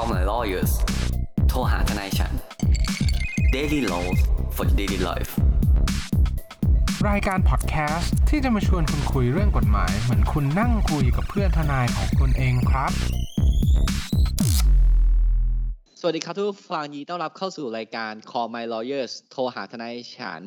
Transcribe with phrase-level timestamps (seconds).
[0.00, 0.72] Call my lawyers
[1.48, 2.32] โทรหาทนายฉัน
[3.54, 4.18] Daily Laws
[4.56, 5.32] for Daily Life
[7.08, 12.92] รายการพอดแคสต์ที่จะมาชวนคุณคุยเรื่องกฎหมาย เหมือนคุณนั่งคุยกับเพื่อนทนายของคุณเองครับ
[16.00, 20.42] สวัสดีครับทุกฟังยินดีต้อนรับเข้าสู่รายการ Call My Lawyers โทรหาทนายฉัน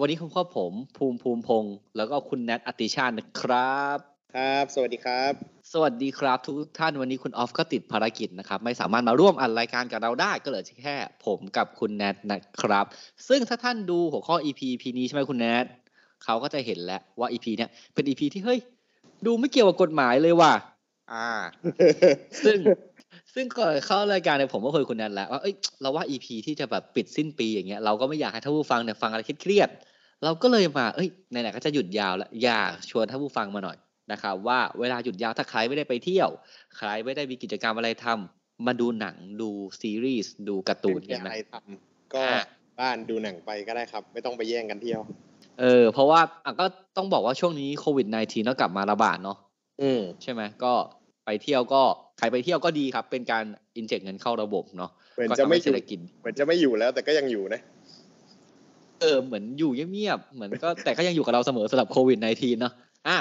[0.00, 3.98] วันนี้คุณพ่อผมภูมิภูมิพงศ์แล้วก็คุณแนทอติชาตินะครับ
[4.34, 12.86] ครับ สวัสดีครับ สวัสดีครับทุกท่านวันนี้คุณออฟก็ติดภารกิจนะครับ ไม่สามารถมาร่วมอัดรายการกับเราได้ก็เหลือแค่ผมกับคุณแนทนะครับ
[13.28, 15.64] ซึ่งถ้าท่านดูหัวข้อ EP EP นี้ใช่ไหมคุณแนท
[16.24, 18.60] เขาก็จะเห็นแล้วว่า EP เนี่ยเป็น EP ที่เฮ้ย
[19.26, 20.52] ดูไม่เกี่ยวกับกฎหมายเลยว่ะ
[21.12, 21.28] อ่า
[22.44, 22.58] ซึ่ง
[23.34, 33.76] ซึ่งก่อนเข้ารายการเนี่ยผมก็เคยคุณแนทแล้วว่าเอ้ยเราว่า EP ที่จะแบบปิดสิ้นปีอย่างเงี้ยเราก็ไม่อยากให้ท่านผู้ฟังเนี่ยฟังอะไรเครียดๆเราก็เลยมาเอ้ยไหนๆก็จะหยุดยาวแล้วอยากชวนท่านผู้ฟังมาหน่อย
[34.12, 36.28] นะครับว่าเวลาหยุดยาวถ้าใครไม่ได้ไปเที่ยว
[36.76, 39.50] ใครไม่ได้มีกิจกรรมอะไรทำมาดูหนังดู
[39.80, 42.42] ซีรีส์ดูการ์ตูนไม่กันมีไหมอะไรทำก็อะ
[42.80, 45.00] บ้านดูหนังไปก็ได้ครับ ไม่ต้องไปแย่งกันเที่ยว
[45.60, 46.66] เออ เพราะว่าอะก็
[46.96, 49.38] ต้องบอกว่าช่วงนี้โควิด -19 ก็กลับมาระบาดเนาะ
[49.82, 50.72] อืมใช่ไหมก็
[51.24, 51.82] ไปเที่ยวก็
[52.18, 53.44] ใครไปเที่ยวก็ดีครับ เป็นการ
[53.76, 57.60] อินเจกเงินเข้าระบบเนาะเหมือนก็จะทำไม่ให้อเศรยู่ษฐกิจเหมือนจะไม่อยู่แล้วแต่ก็ยังอยู่นะ
[59.00, 62.72] เออเหมือนอยู่เงียบๆเหมือนก็แต่ก็ยังอยู่กับเราเสมอสำหรับโควิด -19 เนาะ
[63.08, 63.16] อะ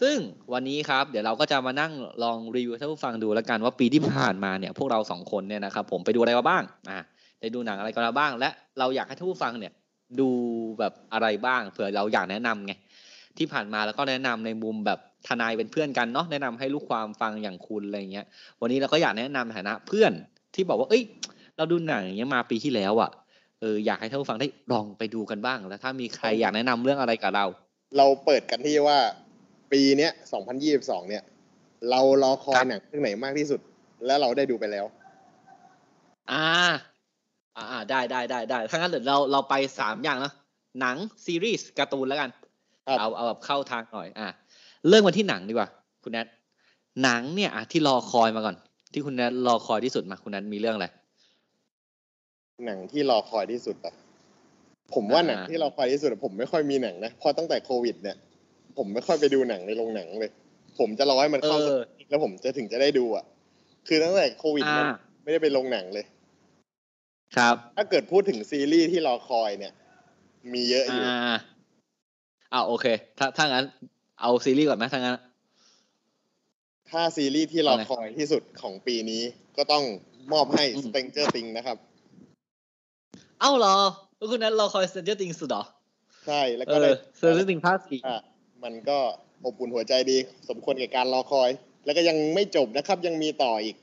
[0.00, 0.16] ซึ่ง
[0.52, 1.92] วันนี้ครับเดี๋ยวเราก็จะมานั่ง
[2.22, 7.04] ลองรีวิวท่านผู้ฟังดูแล้วกันว่าปีที่ผ่านมาเนี่ยพวกเราสองคนเนี่ยนะครับผมไปดูอะไรมาบ้างอะ
[7.40, 8.48] ได้ดูหนังอะไรกันมาบ้าง และ
[8.78, 9.72] เราอยากให้ท่านผู้ฟังเนี่ย
[10.20, 10.28] ดู
[10.78, 12.72] แบบอะไรบ้างเผื่อเราอยากแนะนำไง
[13.38, 14.98] ที่ผ่านมาแล้วก็แนะนำในมุมแบบ
[15.28, 18.26] ทนายเป็นเพื่อนกันเนาะแนะนำให้ลูกความฟังอย่างคุณอะไรเงี้ย
[18.60, 20.12] วันนี้เราก็อยากแนะนำในฐานะเพื่อน
[20.54, 21.02] ที่บอกว่าเอ้ย
[21.56, 23.10] เราดูหนังอย่างเงี้ยมาปีที่แล้วอะ
[23.60, 27.46] เอออยากให้ท่านผู้ฟังได้ลองไปดูกันบ้าง แล้วถ้ามีใครอยากแนะนำเรื่องอะไรกับเรา
[27.96, 28.98] เราเปิดกันที่ว่า
[29.72, 30.12] ปีเนี้ย
[30.60, 31.22] 2022เนี่ย
[31.90, 33.60] เรารอคอครัยบหนังเรื่องไหนมากที่สุด
[34.06, 34.86] แล้วเราได้ดูไปแล้ว
[36.32, 36.46] อ่า
[37.56, 40.32] อ่าได้ได้ได้ได้ถ้างั้นเดี๋ยวเราเราไปสามอย่างนะ
[40.80, 42.30] หนังซีรีส์การ์ตูนแล้วกัน
[42.86, 44.28] ครับเอาเอาแบบเข้าทางหน่อย อะ
[44.88, 45.68] เริ่มกันที่หนังดีกว่า
[46.02, 46.26] คุณแนท
[47.02, 48.56] หนังเนี่ยอะที่รอคอยมาก่อน
[48.92, 50.86] ที่คุณแนทรอคอยที่สุดมาคุณแนทมีเรื่องอะไร
[52.66, 53.94] หนังที่รอคอยที่สุดอะ
[54.94, 58.16] ผมว่าอ่าหนังที่รอคอยที่สุดอะผมไม่ค่อยมีหนังนะเพราะตั้งแต่โควิดเนี่ย
[58.76, 60.30] ผมไม่ค่อยไปดูหนังในโรงหนังเลย
[60.78, 63.24] ผมจะรอให้มันเอเข้าสักอทีแล้วผมจะถึงจะได้ดูอะ
[63.88, 64.88] คือตั้งแต่โควิดอ่าเนี่ย
[65.22, 66.04] ไม่ได้ไปโรงหนังเลย
[67.36, 69.72] ครับ ถ้าเกิดพูดถึงซีรีส์ที่รอคอยเนี่ย
[70.52, 71.36] มีเยอะอยู่อ่า
[72.52, 72.86] อ่าโอเค
[73.18, 73.64] ถ้าถ้างั้น
[74.20, 75.16] เอาซีรีส์ก่อนไหมถ้างั้น
[76.90, 79.22] ถ้าซีรีส์ที่รอเอาไงคอยที่สุดของปีนี้
[79.56, 79.84] ก็ต้อง
[80.32, 81.76] มอบให้อืม Stranger Things นะครับ
[83.40, 83.76] เอ้าเหรอ
[84.16, 85.64] แล้วคุณแนทรอคอย Stranger Things สุดเหรอ
[86.26, 88.22] ใช่ แล้วเอก็ได้อ Stranger Things ภาคสี่อะ
[88.64, 88.98] มันก็
[89.44, 90.18] อบอุ่นหัวใจดี
[90.48, 91.50] สมควรแก่การรอคอย
[91.84, 93.76] แล้วก็ยังไม่จบนะครับ ยังมีต่ออีก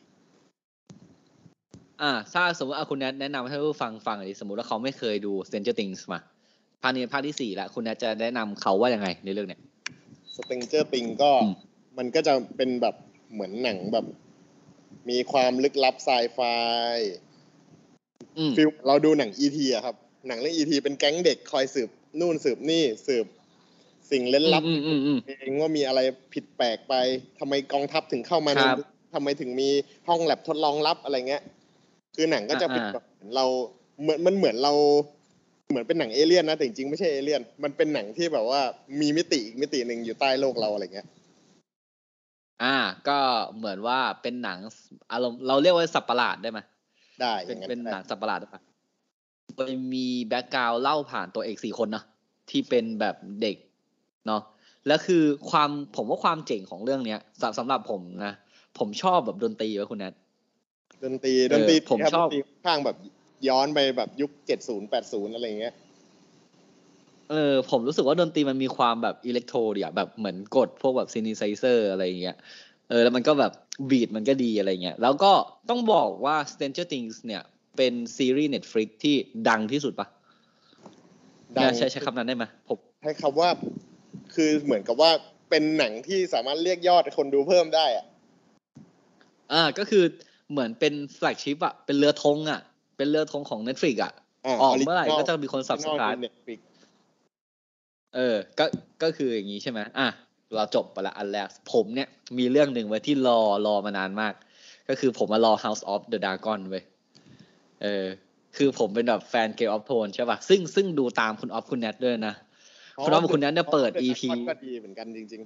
[2.01, 6.19] อ่า ถ้าสมมติเอาคุณแนทแนะนำให้ผู้ฟังฟังหน่อยดิสมมติว่าเขาไม่เคยดู Stranger Things มา
[6.81, 9.59] ภาคนี้ภาคที่สี่แล้วคุณแนทจะแนะนำเขาว่ายังไงในเรื่องเนี้ย
[10.35, 11.53] Stranger Things ก็อืม
[11.97, 12.95] มันก็จะเป็นแบบ
[13.33, 14.05] เหมือนหนังแบบ
[15.09, 16.39] มีความลึกลับไซไฟ
[18.37, 19.57] อืม feel เราดูหนัง E.T.
[19.73, 19.95] อะครับ
[20.27, 20.71] หนังเรื่อง E.T.
[20.83, 23.25] เป็นแก๊งเด็กคอยสืบนู่นสืบนี่สืบ
[24.13, 25.99] สิ่งเร้นลับอืมอืมอืมเองว่ามีอะไร
[26.33, 26.93] ผิดแปลกไป
[27.39, 28.77] ทำไมกองทัพถึงเข้ามาในครับ
[29.13, 29.69] ทำไมถึงมี
[30.07, 31.43] ห้องแลบทดลองลับอะไรเงี้ย
[32.15, 33.45] คือหนังก็จะเป็นอ่าแบบเหมือนเรา
[34.01, 34.73] เหมือนมันเหมือนเรา
[35.69, 38.61] เหมือนเป็นหนังเอเลี่ยนนะแต่จริงๆไม่ใช่เอเลี่ยน มันเป็นหนังที่แบบว่า
[39.01, 41.07] มีมิติอีกมิติหนึ่งอยู่ใต้โลกเราอะไรเงี้ย
[42.63, 42.75] อ่า
[43.07, 43.19] ก็
[43.57, 44.59] เหมือนว่าเป็นหนัง
[45.11, 46.59] อารมณ์เราเรียกว่าสับประหลาดได้ไหม
[47.21, 48.61] ได้อเป็นย่างนั้นเป็นหนังได้สับประหลาดได้ปะ
[49.55, 52.05] โดยมีแบ็กกราวเล่าผ่านตัวเอกสี่คนเนาะ
[52.49, 53.55] ที่เป็นแบบเด็ก
[54.27, 54.41] เนาะ
[54.87, 58.33] แล้วคือความผมว่าความเจ๋งของเรื่องเนี้ยสำสำหรับผมนะ
[58.79, 60.13] ผมชอบแบบดนตรีว่ะคุณแนท
[61.03, 62.97] ดนตรีเออดนตรีผมครับชอบดนตรีข้างแบบ
[63.47, 65.73] ย้อนไปแบบยุคเจ็ดศูนย์แปดศูนย์อะไรเงี้ย
[67.29, 72.35] เออผมรู้สึกว่าดนตรีมันมีความแบบ electro ดีอะแบบเหมือนกดพวกแบบ synthesizer อะไรอย่างเงี้ย
[72.89, 73.51] เออแล้วมันก็แบบ
[73.89, 75.31] beat มันก็ดีอะไรเงี้ยแล้วก็
[75.69, 77.43] ต้องบอกว่า Stranger Things เนี่ย
[77.77, 79.15] เป็นซีรีส์ Netflix ที่
[79.49, 80.07] ดังที่สุดปะ
[81.57, 83.49] ดังใช้ใช้คำนั้นได้ไหมผมให้คำว่า
[84.35, 85.11] คือเหมือนกับว่า
[85.49, 88.05] เป็นหนังที่สามารถเรียกยอดคนดูเพิ่มได้อะ
[89.53, 90.03] อ่าก็คือ
[90.51, 92.61] เหมือนเป็นแฟลกชิพอะเป็นเรือธงอะ
[92.97, 96.59] เป็นเรือธงของ Netflix อะาออกเมื่อไหร่ original ก็จะมีคน subscribe Netflix
[98.15, 98.65] เออ ก็
[99.03, 100.07] ก็คืออย่างนี้ใช่ไหมอะ
[100.55, 104.33] เราจบไปละอันแรกผมเนี่ยมีเรื่องหนึ่งไว้ที่รอรอมานานมาก
[104.89, 106.83] ก็คือผมมารอ House of the Dragon เว้ย
[107.83, 108.05] เออ
[108.57, 112.35] คือผมเป็นแบบแฟน Game of Thrones ใช่ป่ะซึ่งซึ่งดูตามคุณออฟคุณแนทด้วยนะ
[113.01, 115.41] คุณออฟกับคุณแนทเนี่ยเปิด EP ก็ดีเหมือนกันจริง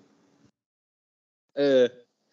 [1.57, 1.81] เออ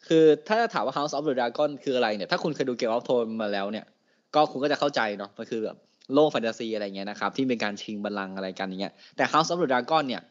[0.06, 3.86] คือถ้าถามว่า House of the Dragon คืออะไรเนี่ย ถ้าคุณเคยดู Game of Thrones มาแล้วเนี่ย
[4.34, 5.76] ก็คุณก็จะเข้าใจเนาะ มันคือแบบ
[6.14, 10.22] โลกแฟนตาซีอะไรเงี้ยนะครับ ที่เป็นการชิงบัลลังก์อะไรกันอย่างเงี้ย แต่ House of the Dragon เนี่ย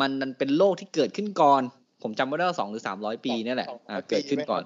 [0.00, 1.62] มันมันเป็นโลกที่เกิดขึ้นก่อน
[2.02, 4.62] ผมจำไม่ได้ว่าสองหรือสามร้อยปีเนี่ยแหละ อ่า เกิดขึ้นก่อน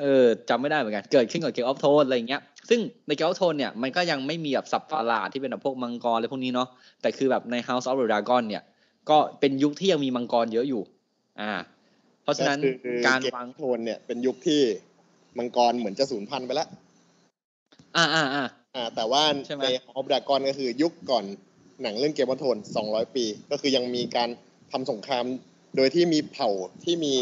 [0.00, 6.68] เออจำไม่ได้เหมือนกัน เกิดขึ้นก่อน Game of Thrones อะไรเงี้ย ซึ่งใน Game of Thrones เนี่ยมันก็ยังไม่มีแบบสับประหลาดที่เป็นแบบพวกมังกรอะไรพวกนี้เนาะ
[7.02, 8.62] แต่คือแบบใน House of the Dragon เนี่ย
[9.10, 10.82] ก็เป็นยุคที่ยังมีมังกรเยอะอยู่
[11.40, 11.52] อ่า
[12.22, 14.60] เพราะฉะนั้นคือการเกมวางโทนเนี่ยเป็นยุคที่
[15.38, 16.68] มังกรเหมือนจะสูญพันธุ์ไปแล้ว
[17.96, 21.24] อ่าอ่าอ่าอ่า แต่ว่าใช่ไหมในออฟดากอนก็คือยุคก่อน
[21.82, 22.56] หนังเรื่อง Game of Thrones
[22.86, 24.28] 200ปี ก็คือยังมีการ
[24.72, 25.24] ทำสงคราม
[25.76, 26.50] โดยที่มีเผ่า
[26.84, 27.12] ที่มี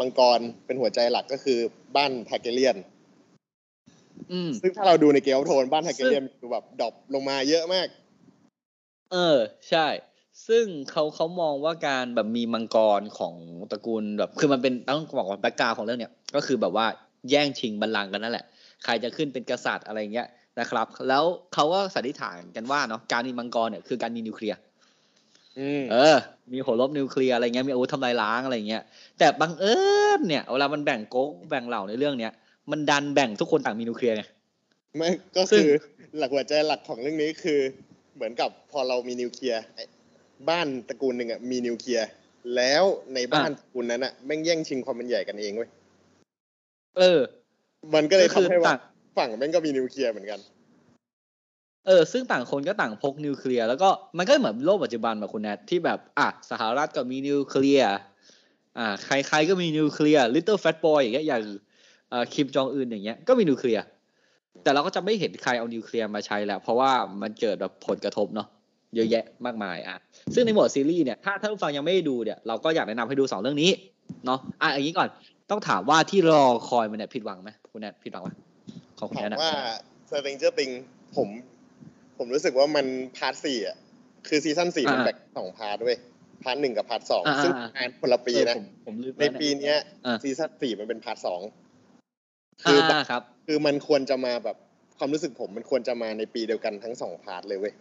[0.00, 1.58] มังกรเป็นหัวใจหลักก็คือ
[1.96, 2.99] บ้าน Targaryen อืม
[4.62, 7.88] ซึ่งถ้าเราดูใน Game of Thrones บ้าน Targaryen ดูแบบ drop ลงมาเยอะมาก
[9.12, 9.38] เออ
[9.70, 9.86] ใช่
[10.48, 13.34] ซึ่งเขาเขามองว่าการแบบมีมังกรของ
[13.70, 16.86] ตระกูลแบบ คือมันเป็นต้องบอกว่า background ของเรื่องเนี้ยก็คือแบบว่า
[17.30, 18.44] แย่งชิงบัลลังก์กันนั่นแหละ
[18.84, 20.26] ใครจะขึ้นเป็นกษัตริย์อะไรเงี้ย
[20.60, 21.24] นะครับ แล้ว
[21.54, 24.58] เขาก็สันนิษฐานกันว่าเนาะการมีมังกรเนี่ยคือการมีนิวเคลียร์
[25.58, 26.16] อืมเออ
[26.52, 28.82] มีโหรบนิวเคลียร์อะไรเงี้ย มีอาวุธทำลายล้างอะไรเงี้ย
[29.18, 29.76] แต่บังเอิ
[30.18, 32.32] ญเนี่ย เวลามันแบ่งโก๊กแบ่งเหล่าในเรื่องเนี้ย
[32.70, 34.22] มันดันแบ่งทุกคนต่างมีนิวเคลียร์ไง
[34.96, 35.70] ไม่ก็ซึ่คืงอ
[36.18, 37.60] หลักหัวใจหลักของเรื่องนี้คือ
[38.14, 39.84] เหมือนกับพอเรามีนิวเคลียร์ไอ้
[40.48, 42.08] บ้านตระกูลหนึ่งอะมีนิวเคลียร์
[42.56, 42.84] แล้ว
[43.14, 45.68] ในบ้านตระกูลนั้นอะแม่งแย่งชิงความเป็นใหญ่กันเองเว้ย
[46.98, 47.20] เออ
[47.94, 48.80] มันก็เลยก็คือทำให้ว่าต่าง
[49.18, 50.40] ฝั่งแม่งก็มีนิวเคลียร์เหมือนกัน
[51.86, 57.96] เออ ซึ่งต่างคนก็ต่างพกนิวเคลียร์แล้วก็มันก็เหมือนโลกปัจจุบันแบบคุณแนทที่แบบ อะสหรัฐก็มีนิวเคลียร์
[58.78, 61.58] อ่า ใครๆก็มีนิวเคลียร์ Little Fat Boy อย่างเงี้ยอย่างเอ่อ
[62.34, 63.84] คิมจองอึนอย่างเงี้ยก็มีนิวเคลียร์
[64.62, 66.90] แต่เราก็จะไม่เห็นใครเอานิวเคลียร์มาใช้แล้ว เพราะว่า
[67.22, 68.48] มันเกิดแบบผลกระทบเนาะ
[68.94, 69.96] เยอะแยะมากมายอะ
[70.34, 73.70] ซึ่งในหมวดซีรีส์เนี่ยถ้าท่านผู้ฟังยังไม่ได้ดูเนี่ยเราก็อยากแนะนำให้ดูสองเรื่องนี้
[74.26, 75.08] เนาะอะอย่างนี้ก่อน
[75.50, 78.30] ต้องถามว่าที่รอคอยมันเนี่ยผิดหวังไหมคุณแนทผิดหวังไหม
[78.98, 79.54] ของคุณถามแนมทอะว่า
[80.08, 80.76] Stranger Things
[81.16, 81.28] ผม
[82.18, 82.86] ผมรู้สึกว่ามัน
[83.16, 83.76] part สี่อะ
[84.28, 85.96] คือ season สี่มันอ่าแบ่งสอง part ด้วย
[86.42, 91.40] part หนึ่งกับ part สองอ่าซึ่งอ่าฉายคนละปีนะเออผมผมลืมในแล้วเยปีเนี้ยอ่า season สี่มันเป็น part สอง
[92.62, 94.56] คือออ่าครับ คือมันควรจะมาแบบ
[94.98, 97.74] ความรู้สึกผมมันควรจะมาในปีเดียวกันทั้งสอง part เลยเว้ย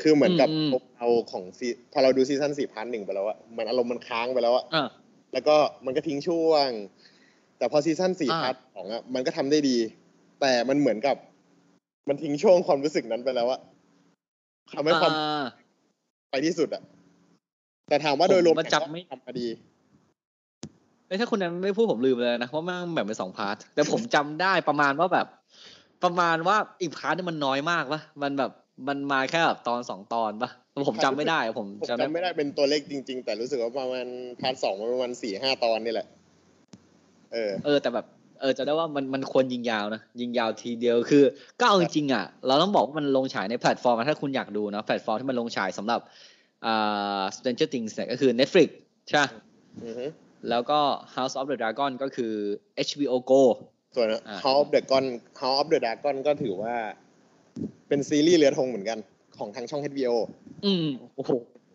[0.00, 4.88] คือเหมือนกับอืมเอาของซีพอเราดู season สี่ part หนึ่งไปแล้วอะมันอารมณ์มันค้างไปแล้วอะอ่า
[5.32, 6.68] แล้วก็มันก็ทิ้งช่วง
[7.58, 9.76] แต่พอ season สี่อ่า part สองอะมันก็ทำได้ดี
[10.40, 11.16] แต่มันเหมือนกับ
[12.08, 13.60] มันทิ้งช่วงความรู้สึกนั้นไปแล้วอะ
[14.74, 15.44] ทำให้ความอ่า
[16.30, 16.82] ไปที่สุดอะ
[17.88, 19.48] แต่ถามว่าโดยรวมผมว่าจำไม่ทำมาดี
[21.08, 25.26] เอ้ยถ้าคุณแนทไม่พูดผมลืมเลยนะเพราะมันแบ่งเป็นสอง part แต่ผมจำได้ประมาณว่าแบบ
[26.04, 28.50] ประมาณว่าอีก part นึงมันน้อยมากปะมันแบบ
[28.88, 30.50] มันมาแค่แบบตอนสองตอนปะ
[30.88, 34.06] ผมจำไม่ได้ผมผมจำได้จำไม่ได้เป็นตัวเลขจริง ๆ แต่รู้สึกว่าประมาณ
[34.40, 36.06] part สองประมาณสี่ห้าตอนนี่แหละ
[37.32, 38.06] เออ เออแต่แบบ
[38.40, 41.24] เออจะได้ว่ามันมันควรยิงยาวนะยิงยาวทีเดียวคือ
[41.60, 46.00] ก็เอาจริงๆอะ เราต้องบอกว่ามันลงฉายในแพลตฟอร์มอะถ้าคุณอยากดูนะแพลตฟอร์มที่มันลงฉายสำหรับ
[46.66, 48.68] อ่า Stranger Things เนี่ยก็คือ Netflix
[49.06, 49.28] ใช่ปะ
[49.84, 50.06] อือฮึ
[50.50, 50.80] แล้วก็
[51.14, 52.32] House of the Dragon ก็คือ
[52.88, 53.42] HBO Go
[53.96, 55.04] ส่วนอ่า House of the Dragon
[55.40, 56.74] House of the Dragon ก็ถือว่า
[57.88, 58.98] เป็นซีรีส์เรือธงเหมือนกัน
[59.38, 60.14] ของทางช่อง HBO
[60.64, 60.86] อืม
[61.16, 61.30] โอ้โห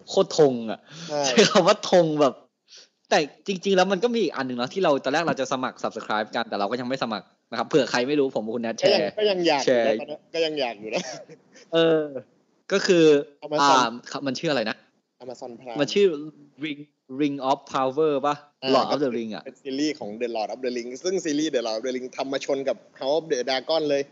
[0.10, 0.80] โคตรทงอะ
[1.10, 2.34] ใช่ใช้คำว่าธงแบบ
[3.10, 3.18] แต่
[3.48, 11.02] จริง ๆ แล้วมันก็มีอีกอันหนึ่งเนาะที่เราตอนแรกเราจะสมัคร subscribe กันแต่เราก็ยังไม่สมัครนะครับเผื่อใครไม่รู้ผมกับคุณแนทแชก็ยังร์ก็ยังอยากอแชยู่ร์นะตอนนี้ก็ยังอยากอยู่นะ
[11.74, 12.04] เออ
[12.72, 13.06] ก็คือ
[13.46, 14.78] Amazon อ่าครับมันชื่ออะไรนะ
[15.24, 16.08] Amazon Prime มันชื่อ
[16.64, 16.80] ring
[17.22, 21.54] ring of power ป่ะอ่า Lord of the Ring อะเป็นซีรีส์ของ The Lord of the Ring ซึ่งซีรีส์
[21.56, 24.04] The Lord of the Ring ทำมาชนกับ House of the Dragon เลย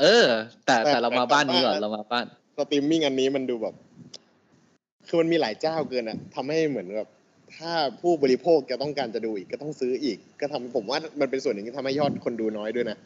[0.00, 0.26] เออ
[0.66, 3.74] แต่แต่แต่เรามาบ้านนี้ก่อนแต่ว่าเรามาบ้านสตรีมมิ่งอันนี้มันดูแบบ
[5.06, 7.08] คือมันมีหลายเจ้าเกินอะทำให้เหมือนแบบ
[7.56, 12.96] ถ้าผู้บริโภคจะต้องการจะดูอีกก็ต้องซื้ออีก ก็ทำผมว่ามันเป็นส่วนหนึ่งที่ทำให้ยอดคนดูน้อยด้วยนะ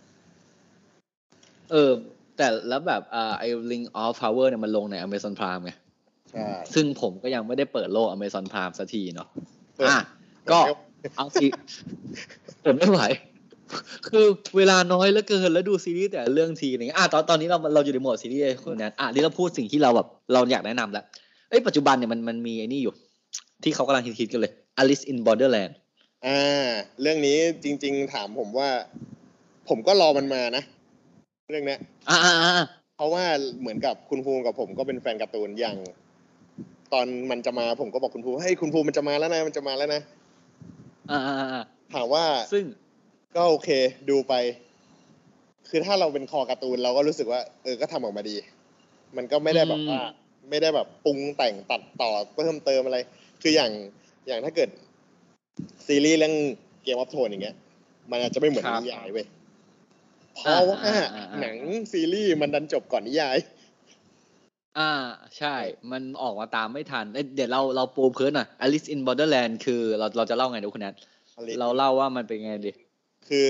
[1.71, 1.93] เออ
[2.37, 5.73] แต่แล้วแบบอ่าไอ้ ring of power เนี่ยมันลงใน Amazon Prime ไง
[6.33, 9.29] ใช่ซึ่งผมก็ยังไม่ได้เปิดโลก Amazon Prime สักทีเนาะ
[9.77, 10.01] เปิดอะ
[10.51, 10.59] ก็
[11.17, 11.47] เอาสิ
[12.61, 13.01] เปิดไม่ไหว
[14.09, 21.05] คือเวลาน้อยเหลือเกินแล้วดูซีรีส์แต่เรื่องทีนึงอะตอนตอนนี้เราเราอยู่ในโหมดซีรีส์คุณแนทอะนี่เราพูดสิ่งที่เราแบบเราอยากแนะนำแล้ว
[21.51, 22.95] เอ้ยปัจจุบันเนี่ยมันมันมีไอ้นี่อยู่
[23.65, 25.73] ที่เขากำลังฮิตๆกันเลย Alice in Borderland
[26.27, 26.69] อ่า
[27.01, 28.69] เรื่องนี้จริง ๆ ถามผมว่า
[29.69, 30.63] ผมก็รอมันมานะ
[31.51, 32.65] เรื่องเนี้ยอ่าอ่าอ่า
[32.97, 33.25] เพราะว่า
[33.61, 35.77] เหมือนกับคุณภูมิกับผมก็เป็นแฟนการ์ตูนอย่าง
[36.93, 40.03] ตอนมันจะมาผมก็บอกคุณภูมิเฮ้ยคุณภูมิมันจะมาแล้วนะมันจะมาแล้วนะ
[41.11, 41.65] อ่าอ่าอ่า
[41.95, 42.65] ถามว่าซึ่ง
[43.37, 43.69] ก็โอเค
[44.11, 44.35] ดูไป
[45.69, 48.37] คือถ้าเราเป็นคอการ์ตูนเราก็รู้สึกว่า เออก็ทำออกมาดี
[49.17, 50.01] มันก็ไม่ได้แบบว่า
[50.51, 52.99] ไม่ได้แบบปรุงแต่งตัดต่อเพิ่มเติมอะไร
[53.43, 53.73] คืออย่าง
[54.27, 54.71] อย่างถ้าเกิด
[55.87, 56.35] ซีรีส์เรื่อง
[56.83, 57.57] เกมออฟโทนอย่างเงี้ย
[58.11, 59.27] มันอาจจะไม่เหมือนครับนิยายเว้ย
[60.35, 61.57] เพราะว่าอ่าอ่าอ่าหนัง
[61.93, 63.37] ซีรีส์มันดันจบก่อนนิยาย
[64.79, 64.91] อ่า
[65.39, 65.55] ใช่
[65.93, 70.95] มันออกมาตามไม่ทันเอ้ยเดี๋ยวเราเราปูพื้นหน่อย Alice in Borderland คือเราเราจะเล่าไงดูคุณแนท
[71.39, 72.73] Alice เราเล่าว่ามันเป็นไงดิ
[73.29, 73.49] คือ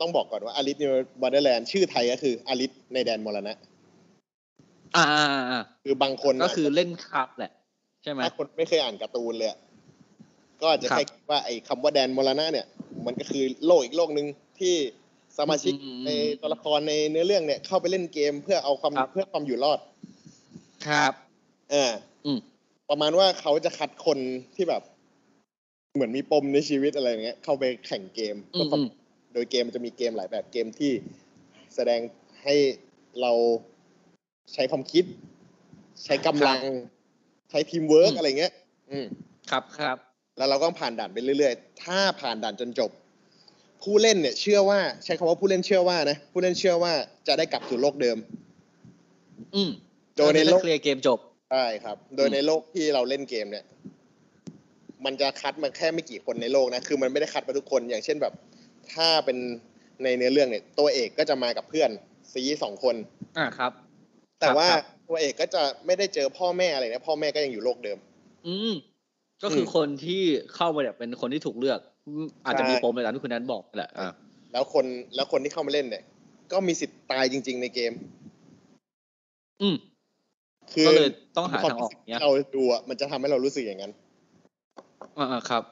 [0.00, 3.54] ต้องบอกก่อนว่า Alice in Borderland ชื่อไทยก็คืออลิสในแดนมรณะ
[4.96, 7.50] อ่าอ่าอ่าอ่าคือบางคนก็คือเล่นครับแหละ
[8.02, 9.58] ใช่ไหมถ้าคนไม่เคยอ่านการ์ตูนเลยอะ
[10.60, 12.66] ก็อาจจะครับแค่คิดว่าไอ้คำว่าแดนมรณะเนี่ย
[13.06, 14.26] มันก็คือโลกอีกโลกหนึ่ง
[14.60, 14.74] ที่
[15.38, 19.78] สมาชิกอืมในตัวละครในเนื้อเรื่องเนี่ยเข้าไปเล่นเกมเพื่อเอาความครับเพื่อความอยู่รอด
[20.86, 21.12] ครับ
[21.70, 21.92] เออ
[22.26, 22.38] อืม
[22.90, 24.18] ประมาณว่าเขาจะคัดคน
[24.56, 24.82] ที่แบบ
[25.94, 28.90] เหมือนมีปมในชีวิตอะไรอย่างเงี้ย เข้าไปแข่งเกมอืเพื่อความอืม
[29.32, 30.92] โดยเกมมันจะมีเกมหลายแบบเกมที่
[31.74, 32.00] แสดง
[32.42, 32.54] ให้
[33.20, 33.32] เรา
[34.54, 35.04] ใช้ความคิด
[36.04, 36.60] ใช้กำลัง
[37.50, 38.52] ใช้ทีมเวิร์กอืมอะไรเงี้ย
[38.90, 39.06] อืม
[39.50, 39.96] ครับครับ
[40.38, 42.90] แล้วเราก็ผ่านด่านไปเรื่อยๆ ถ้าผ่านด่านจนจบ
[43.82, 46.92] ผู้เล่นเนี่ย เชื่อว่า ใช้คำว่าผู้เล่นเชื่อว่านะผู้เล่นเชื่อว่า
[47.26, 48.18] จะได้กลับสู่โลกเดิม
[49.54, 49.70] อืม
[50.20, 51.18] โดยในโลกเคลียร์เกมจบ
[51.52, 53.64] ใช่ครับ โดยในโลกที่เราเล่นเกมเนี่ย
[55.04, 58.32] มันจะคัดมาแค่ไม่กี่คนในโลกนะคือมันไม่ได้คัดมาทุกคนอย่างเช่นแบบ
[58.92, 59.38] ถ้าเป็น
[60.04, 61.90] ในเนื้อเรื่องเนี่ย ตัวเอกก็จะมากับเพื่อน
[62.32, 62.96] ซีสองคน
[63.38, 63.72] อ่าครับ
[64.40, 67.98] แต่ว่าครับตัวเอกก็จะไม่ได้เจอพ่อแม่อะไรนะพ่อแม่ก็ยังอยู่โลกเดิม
[68.46, 68.72] อืม
[69.42, 70.22] ก็คืออมคนที่
[70.54, 74.08] เข้ามาเนี่ยเป็นคนที่ถูกเลือกอืมอาจจะใช่มีปมในตามที่คุณแนทบอกแหละอ่า
[74.52, 74.84] แล้วคน
[75.14, 76.02] แล้วคนที่เข้ามาเล่นเนี่ย
[76.52, 77.92] ก็มีสิทธิ์ตายจริง ๆ ในเกม
[79.62, 79.76] อืม
[80.74, 83.92] คือก็เลยต้องหาทางออกควมรู้สึเนี้ยที่เราดูอะมันจะทำให้เรารู้สึกอย่างนั้น
[85.18, 85.62] อ่าอ่าครับ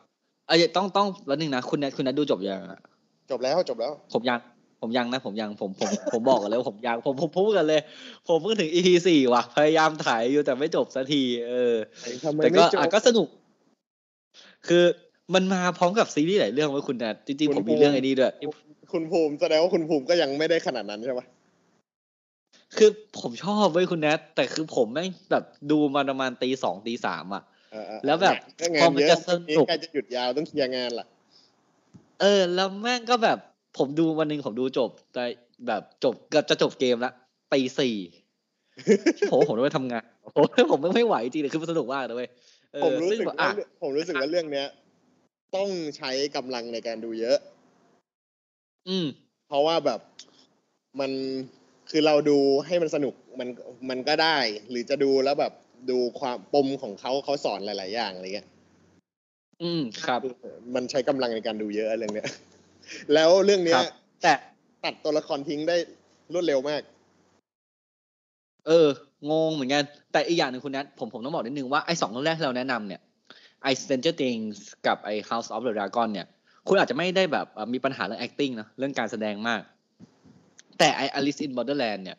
[0.49, 2.81] ไอ้ยต้องต้องแล้วหนึ่งนะคุณแนทคุณแนทดูจบยังอะ
[3.31, 4.39] จบแล้วจบแล้ว ผมยัง
[4.81, 7.81] ผมยังนะผมยังผมผมผมบอกกันเลยว่าผมยังผมผมพูดกันเลย
[8.29, 11.75] ผมเพิ่งถึง EP สี่ว่ะพยายามถ่ายอยู่แต่ไม่จบสักที เออ
[12.25, 13.29] ทำไมแต่ไม่ก็จบอะก็สนุก
[14.69, 14.85] คือ
[15.35, 18.33] มันมาพร้อมกับซีรีส์หลายเรื่องไว้ยคุณแนทจริงๆคุผณมมีเรื่องภูมิไอ้นี้ด้วย
[18.93, 21.21] คุณภูมิแสดงว่าคุณภูมิก็ยังไม่ได้ขนาดนั้นใช่ไหม
[22.77, 31.07] คือผมชอบเว้ยคุณแนทแต่คือผมแม่งแบบดูมาประมาณตีสองตีสามอะเออเออแล้วแบบก็งาพอนมันเยอะจะสนุกใกล้จะหยุดยาวต้องเคลียร์งานล่ะ
[32.21, 33.39] เออ แล้วแม่งก็แบบ
[33.79, 35.25] ผมดูวันหนึ่งผมดูจบแต่
[35.67, 37.13] แบบจบเกือบจะจบเกมละ
[37.53, 37.97] ตีสี่
[39.31, 40.03] ผมว่าผมต้องไปทำงาน
[40.35, 42.29] ผมผมไม่ไหวจริงเลยคือมันสนุกมากเลยเว้ย
[42.73, 43.51] เออผมรู้ซึ่งสึกแบบว่าอะ
[43.83, 44.67] ผมรู้สึกว่าเรื่องเนี้ย
[45.57, 47.39] ต้องใช้กำลังในการดูเยอะ
[48.89, 49.07] อืม
[49.49, 50.01] เพราะว่าแบบ
[51.01, 51.13] มัน
[51.91, 53.49] คือเราดูให้มันสนุกมัน
[53.91, 54.37] มันก็ได้
[54.71, 55.53] หรือจะดูแล้วแบบ
[55.91, 58.49] ดูความปมของเขาเขาสอนหลาย ๆ อย่างอะไรเงี้ย
[59.63, 60.21] อืมครับ
[60.75, 62.29] มันใช้กำลังในการดูเยอะเรื่องเนี้ย
[63.15, 63.87] แล้วเรื่องเนี้คยรับ
[64.23, 64.33] แต่
[64.85, 65.77] ตัดตัวละครทิ้งได้
[66.33, 66.83] รวดเร็วมาก
[68.67, 68.89] เออ
[69.31, 73.01] งงเหมือนกัน แต่อีกอย่างหนึ่งคุณนัทผมผมต้องบอกนิดนึงว่าไอ้สองเรื่องแรกที่เราแนะนำเนี่ย
[73.63, 76.27] ไอ้ Stranger Things กับไอ้ House of the Dragon เนี่ย
[76.69, 79.61] คุณอาจจะไม่ได้แบบเอ่อมีปัญหาเรื่อง acting นะเรื่องการแสดงมาก
[80.79, 82.19] แต่ไอ้ Alice in Borderland เนี่ย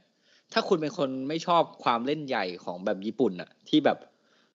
[0.54, 3.98] ถ้าคุณเป็นคนไม่ชอบความเล่นใหญ่ของแบบญี่ปุ่นอะที่แบบ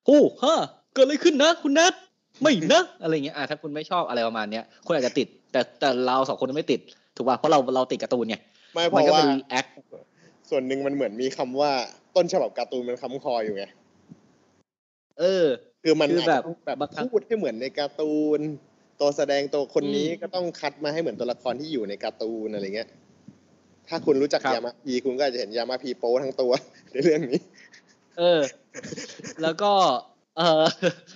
[0.07, 0.55] โอ้ฮะ
[0.95, 1.95] เกิดอะไรขึ้นนะ คุณนัท
[2.43, 6.81] ไม่นะอะไรเงี้ยอะถ้าคุณไม่ชอบอะไรประมาณเนี้ยคุณอาจจะติด แต่แต่เราสองคนไม่ติด
[7.17, 8.37] ถูกป่ะเพราะเราเราติดการ์ตูนไง
[8.75, 9.69] ไม่เพมันราะก็ว่าเป็น react
[10.51, 11.73] ส่วนหนึ่งมันเหมือนมีคำว่า
[12.17, 13.65] ต้นฉบับการ์ตูนมันค้ำคออยู่ไง
[15.21, 15.47] เออ
[15.83, 18.41] คือมันคือแบบอาจจะต้องแบบบางครั้งพูดให้เหมือนในการ์ตูน
[19.01, 22.89] ตัวแสดงตัวคนนี้อืมก็ต้องคัดมาให้เหมือนตัวละครที่อยู่ในการ์ตูนอะไรเงี้ย
[23.89, 26.53] ถ้าคุณรู้จักครับยามาพีคุณก็อาจจะเห็นยามาพีโป้ทั้งตัว
[26.93, 27.41] ในเรื่องนี้
[28.19, 28.43] เออ
[29.43, 29.73] แล้วก็
[30.37, 30.65] เออ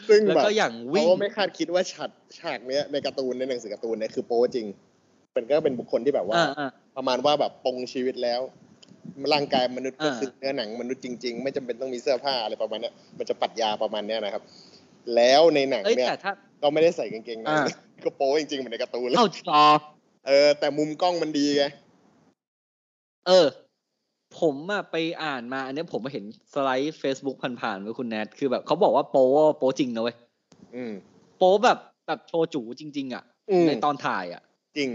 [0.09, 4.67] ซึ่งแล้วแบบก็อย่างเขาวิ่งก็ไม่คาดคิดว่าฉากฉากเนี้ยในการ์ตูนในหนังสือการ์ตูนเนี่ยคือโป้จริง
[5.33, 8.41] เป็นก็เป็นบุคคลที่แบบว่าอ่าอ่าประมาณว่าแบบปลงชีวิตแล้ว
[9.33, 14.43] ร่างกายมนุษย์ก็อ่าคือเนื้อหนังมนุษย์จริง ๆ ไม่จำเป็นต้องมีเสื้อผ้าอะไรประมาณเนี้ยมันจะปรัดยาประมาณเนี้ยนะครับ
[15.17, 16.33] แล้วในหนังเอ้ยเนี่ยแต่ถ้า
[16.63, 17.65] ก็ไม่ได้ใส่กางเกงในอ่า
[18.05, 19.63] ก็โป้จริงๆเหมือนในการ์ตูนเลยเข้าจอ
[20.27, 21.65] เออแต่มุมกล้องมันดีไง
[23.28, 23.47] เออ
[24.40, 30.16] ผมอะไปอ่านมาอันเนี้ยผมมาเห็นสไลด์ Facebook ผ่านๆไว้คุณแนทคือแบบเขาบอกว่าโป๊ว่าโป๊จริงนะเว้ย
[30.75, 30.92] อืม
[31.38, 34.42] โป๊แบบแบบโชว์จูจริง ๆ อะอืมในตอนถ่ายอะ
[34.78, 34.90] จริง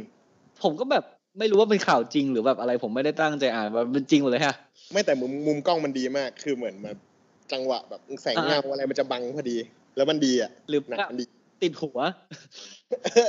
[0.63, 1.03] ผมก็แบบ
[1.39, 4.55] ไม่รู้ว่าเป็นข่าวจริงหรือแบบอะไร ผมไม่ได้ตั้งใจอ่านว่าเป็นจริงหมดเลยฮะ
[4.91, 6.97] ไม่แต่มุมมุมกล้องมันดีมาก คือเหมือนแบบ
[7.51, 9.57] จังหวะแบบแสงเงาอะไรมันจะบังพอดี
[9.95, 11.25] แล้วมันดีอะหรือหนังว่ามันดี
[11.63, 11.99] ติดหัว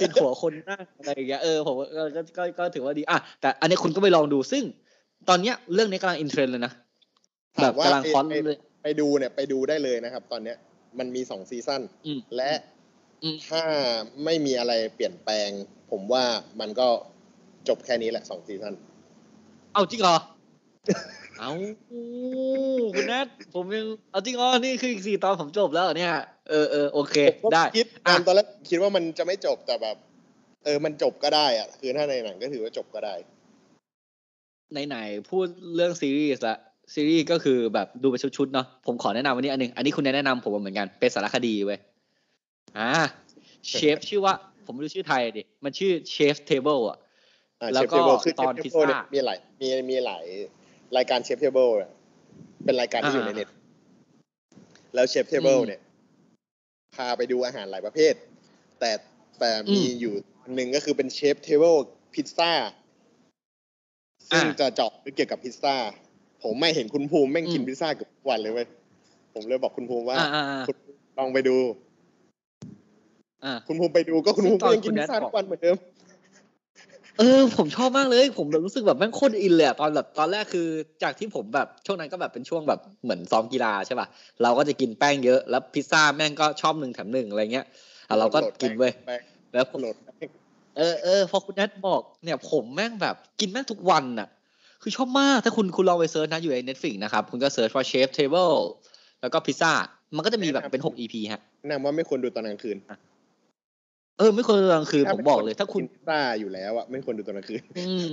[0.02, 4.64] ติดหัวคนนั่งอะไรอย่างเงี้ยเออผมว่าเออก็ก็ก็ถือว่าดีอะแต่อันนี้คุณก็ไปลองดูซึ่ง
[5.28, 6.72] ตอนเนี้ยเรื่องนี้กำลังอินเทรนด์เลยนะ
[7.56, 10.56] ถามแบบว่ากำลังไปคอนไปเลยไปดูเนี่ยไปดูได้เลยนะครับ ตอนเนี้ย
[10.98, 12.52] มันมีสองซีซั่นอืมและ
[13.22, 13.62] อืมถ้า
[14.24, 15.48] ไม่มีอะไรเปลี่ยนแปลง
[15.90, 16.24] ผมว่า
[16.60, 16.88] มันก็
[17.68, 18.74] จบแค่นี้แหละสองซีซั่น
[19.74, 20.16] เอาจริงเหรอ
[21.38, 21.52] เอา
[22.94, 26.14] คุณนัทผมยังเอาจริงเหรอนี่คืออีกสี่ตอนผมจบแล้วเหรอเนี่ย
[26.50, 29.96] เออเออโอเคผมก็ได้คิดอะตอนแรกคิดว่ามันจะไม่จบแต่แบบ
[30.64, 33.14] เออมันจบก็ได้อะคือถ้าในหนังก็ถือว่าจบก็ได้
[34.88, 36.56] ไหนๆพูดเรื่องซีรีส์ละ
[36.94, 41.78] ซีรีส์ก็คือแบบดูเป็นชุดๆเนาะผมขอแนะนำวันนี้อันหนึง อันนี้คุณแนะนำผมมาเหมือนกันเป็นสารคดีเว้ย
[42.78, 42.90] อ่า
[43.68, 44.34] เชฟชื่อว่า
[44.66, 46.98] ผมไม่รู้ชื่อไทยดิ มันชื่อ Chef's Table อะ
[47.60, 50.24] อ่าแล้ว Chef's Table ก็คือตอน Chef's Table พิซซ่าเนี่ยมีหลายมีมีหลาย
[50.96, 51.68] รายการ Chef's Table
[52.64, 53.48] เป็นรายการที่อยู่ในอ่าเน็ต
[54.94, 55.80] แล้ว Chef's Table อืมเนี่ย
[56.94, 58.14] พาไปดูอาหารหลายประเภท
[58.80, 58.90] แต่
[59.38, 61.74] แต่มีอืมอยู่อันหนึ่งก็คือเป็น Chef's Table
[62.14, 62.52] พิซซ่า
[64.30, 65.74] ซึ่งอ่าจะเจาะลึกเกี่ยวกับพิซซ่า
[66.42, 68.66] ผมไม่เห็นคุณภูมิแม่งกินอืมพิซซ่าเกือบทุกวันเลยเว้ย
[69.34, 70.76] ผมเลยบอกคุณภูมิว่าอ่าอ่าอ่าคุณ
[71.18, 71.56] ลองไปดู
[73.44, 75.76] อ่าคุณภูมิไปดูก็ซึ่งตอนคุณแนทบอกคุณภูมิตอนก็ยังกินคุณแนพิทซซ่าทุกวันเหมือนเดิม
[77.18, 80.68] เออผมชอบมากเลย ผมแบบรู้สึกแบบแม่งโคตรอินเลยอะตอนแบบตอนแรกคือ
[81.02, 84.06] จากที่ผมแบบช่วงนั้นก็แบบเป็นช่วงแบบเหมือนซ้อมกีฬาใช่ป่ะ
[84.42, 87.66] เราก็จะกินแป้งเยอะแล้วพิซซ่าแม่งก็ชอบหนึ่งแถมหนึ่งอะไรเงี้ย
[88.08, 89.20] อะเราก็กินเว้ยแป้ง
[89.54, 90.03] แล้วผมโหลดแป้ง
[90.76, 94.28] เออเออพอคุณแนทบอกเนี่ยผมแม่งแบบกินแม่งทุกวันน่ะ
[94.82, 98.50] คือชอบมากถ้าคุณคุณลองไป search นะอยู่ใน Netflix นะครับ คุณก็ search ว่า Chef's Table
[99.20, 99.72] แล้วก็พิซซ่า
[100.16, 102.76] มันก็จะมีแบบเป็นหก EP ฮะแนะนำว่าไม่ควรดูตอนกลางคืน
[104.18, 108.08] เออ ไม่ควรดูกลางคืน ผมบอกเลย ถ้าคุณนพิซซ่าอยู่แล้วอะไม่ควรดูตอนกลางคืนอืม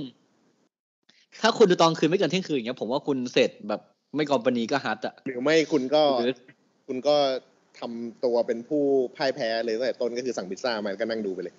[1.42, 3.80] ถ้าคุณดูตอนคืนไม่เกินเที่ยงคืนอย่างเงี้ยผมว่าคุณเสร็จแบบ
[4.16, 6.32] ไม่กอมปนีก็ฮัตอะหรือไม่คุณก็หรือ
[6.88, 7.16] คุณก็
[7.78, 8.82] ทำตัวเป็นผู้
[9.16, 11.54] พ่ายแพ้เลยตั้งแต่ต้นก็คือสั่งพิซซ่ามาก็นั่งดูไปเลย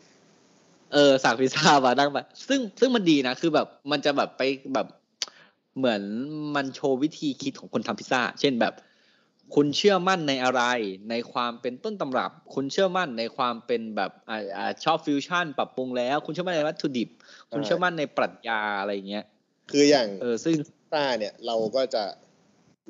[0.93, 4.41] เออสั่งพิซซ่ามานั่งแบบซึ่งซึ่งมันดีนะคือแบบมันจะแบบไป
[4.73, 4.87] แบบ
[5.77, 6.01] เหมือน
[6.55, 8.73] มันโชว์วิธีคิดของคนทำพิซซ่า เช่นแบบ
[9.55, 10.61] คุณเชื่อมั่นในอะไร
[11.09, 17.09] ในความเป็นต้นตำรับ คุณเชื่อมั่นในความเป็นแบบอ่าอ่าชอบฟิวชั่น ปรับปรุงแล้ว คุณเชื่อมั่นในวัตถุดิบ
[17.51, 19.23] คุณเชื่อมั่นในปรัชญาอะไรอย่างเงี้ย
[19.71, 22.03] คืออย่างเออซึ่งพิซซ่าเนี่ยเราก็จะ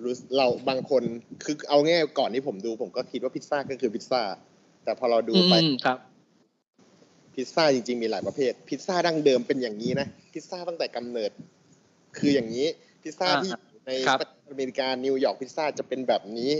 [0.04, 1.04] รู้เราบางคน
[1.44, 4.22] คือเอาง่ายก่อนที่ผมดูผมก็คิดว่าพิซซ่าก็คือพิซซ่า
[4.84, 5.98] แต่พอเราดูอืมไปอืมครับ
[7.36, 11.32] พิซซ่าจริงๆมีหลายประเภท พิซซ่าดั้งเดิมเป็นอย่างนี้นะ พิซซ่าตั้งแต่กำเนิด
[12.18, 12.68] คืออย่างนี้
[13.02, 16.52] พิซซ่าอ่าที่อยู่ในครับประเทศอเมริกานิวยอร์กพิซซ่าจะเป็นแบบนี้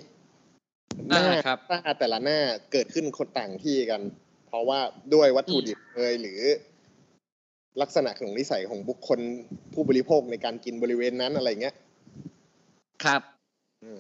[1.08, 2.40] หน้าอ่าครับพิซซ่าแต่ละหน้า
[2.72, 4.02] เกิดขึ้นคนต่างที่กัน
[4.48, 4.80] เพราะว่า
[5.14, 6.42] ด้วยวัตถุดิบเอยหรือ
[7.82, 9.20] ลักษณะของนิสัยของบุคคล
[9.74, 11.76] ผู้บริโภคในการกินบริเวณนั้นอะไรเงี้ย
[13.04, 13.22] ครับ
[13.84, 14.00] อืม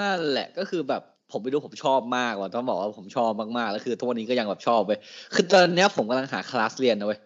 [0.00, 4.92] นั่นแหละก็คือแบบ ผมไปดูผมชอบมากว่ะต้องบอกว่าผมชอบมากๆแล้วคือทุกวันนี้ก็ยังแบบชอบไป
[5.34, 7.18] คือตอนเนี้ยผมกำลังหาคลาสเรียนนะเว้ย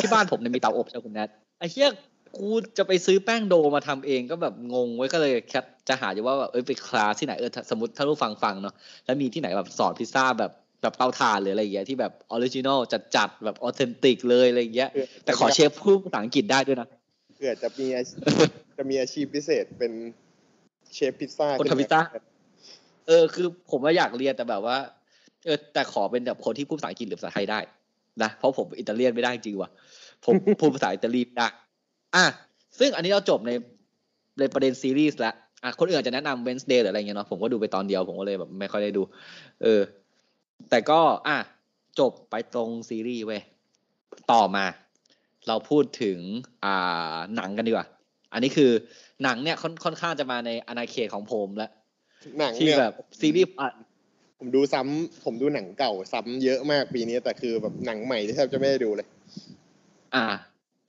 [0.00, 1.90] ที่บ้านผมเนี่ยมีเตาอบใช่ไหมคุณแนทไอ้เหี้ย
[2.36, 10.50] กูจะไปซื้อแป้งโดมาทำเองก็แบบงงไว้ยก็เลยแคทจะหาอยู่ว่าแบบเอ้ยไปคลาสที่ไหนเออถ้าสมมติถ้ารู้ฟังฟังเนาะแล้วมีที่ไหนแบบสอนพิซซ่าแบบ
[10.82, 12.78] แบบเตาถ่านหรืออะไรอย่างเงี้ยที่แบบ original
[13.16, 16.88] จัดๆแบบ authentic เลยอะไรอย่างเงี้ยคือแต่ขอเชฟพูดภาษาอังกฤษได้ด้วยนะ
[17.36, 19.92] เผื่อจะมีอาชีพจะมีอาชีพพิเศษเป็น
[20.94, 22.00] เชฟพิซซ่าคนทำพิซซ่า
[23.06, 24.76] เออคือผมว่าอยากเรียนแต่แบบว่า
[25.44, 27.60] เออ แต่ขอเป็นแบบคนที่พูดภาษาอังกฤษหรือภาษาไทยได้
[28.22, 29.70] นะเพราะผมอิตาเลียนไม่ได้จริงว่ะ
[30.24, 31.48] ผมพูดภาษาอิตาลีได้
[32.16, 32.24] อะ
[32.78, 33.52] ซึ่งอันนี้เราจบใน
[34.40, 39.02] ในประเด็นซีรีส์ล้วอะคนอื่นอาจจะแนะนำ Wednesday หรืออะไรเงี้ยเนาะผมก็ดูไปตอนเดียวผมก็เลยแบบไม่ค่อยได้ดู
[39.62, 39.80] เออ
[40.70, 41.38] แต่ก็ อะ
[42.00, 43.42] จบไปตรงซีรีส์เว้ย
[44.32, 44.64] ต่อมา
[45.48, 46.18] เราพูดถึง
[46.64, 47.86] อ่าหนังกันดีกว่า
[48.32, 48.70] อันนี้คือ
[49.22, 51.70] หนังเนี่ยค่อนค่อนข้างจะมาในอาณาเขตของผมแล้ว
[52.38, 53.70] หนังที่เนี่ยแบบซีรีส์อะ
[54.38, 59.06] ผมดูซ้ำผมดูหนังเก่าซ้ำเยอะมากปีนี้แต่คือแบบหนังใหม่ที่แทบจะไม่ได้ดูเลย
[60.14, 60.24] อ่า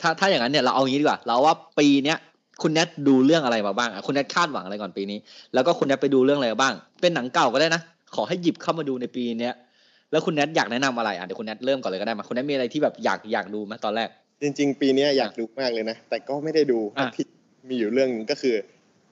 [0.02, 2.18] ถ้าถ้าอย่างนั้นเนี่ยเราเอางี้ดีกว่า เราว่าปีเนี้ย
[2.62, 5.20] คุณแนทดูเรื่องอะไรมาบ้างอะคุณแนทคาดหวังอะไรก่อนปีนี้
[5.54, 7.82] แล้วก็คุณแนทไปดูเรื่องอะไรมาบ้าง เป็นหนังเก่าก็ได้นะ
[8.16, 9.54] ขอให้หยิบเข้ามาดูในปีเนี้ย
[10.12, 14.10] แล้วคุณแนทอยากแนะนำอะไรอะเดี๋ยวคุณแนทเริ่มก่อนเลยก็ได้มาคุณแนทมีอะไรที่แบบอยากอยากดูไหมตอนแรก
[14.42, 17.26] จริง ๆ ปีนี้อยากดูมากเลยนะแต่ก็ไม่ได้ดูอะที่
[17.70, 18.56] มีอยู่เรื่องหนึงก็คือ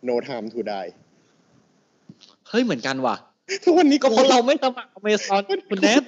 [0.08, 0.90] No Time to Die
[2.50, 3.16] เฮ้ยเหมือนกันว่ะ
[3.64, 6.04] ทุกวันนี้ก็เพราะเราไม่สมัครอเมซอนคุณแนท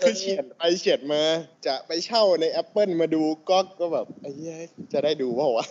[0.00, 1.22] คือเฉียดไปเฉียดมา
[1.66, 4.54] จะไปเช่าใน Apple มาดูก็ก็แบบไอ้เหี้ย
[4.92, 5.66] จะได้ดูเปล่าวะ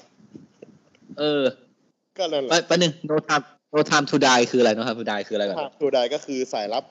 [1.20, 1.44] เออ
[2.18, 3.44] ก็นั่นแหละไปละไปหนึ่ง no time
[3.76, 6.84] no time to die คืออะไร no time to die คืออะไรก่อน Time to Die ก็คือสายลับ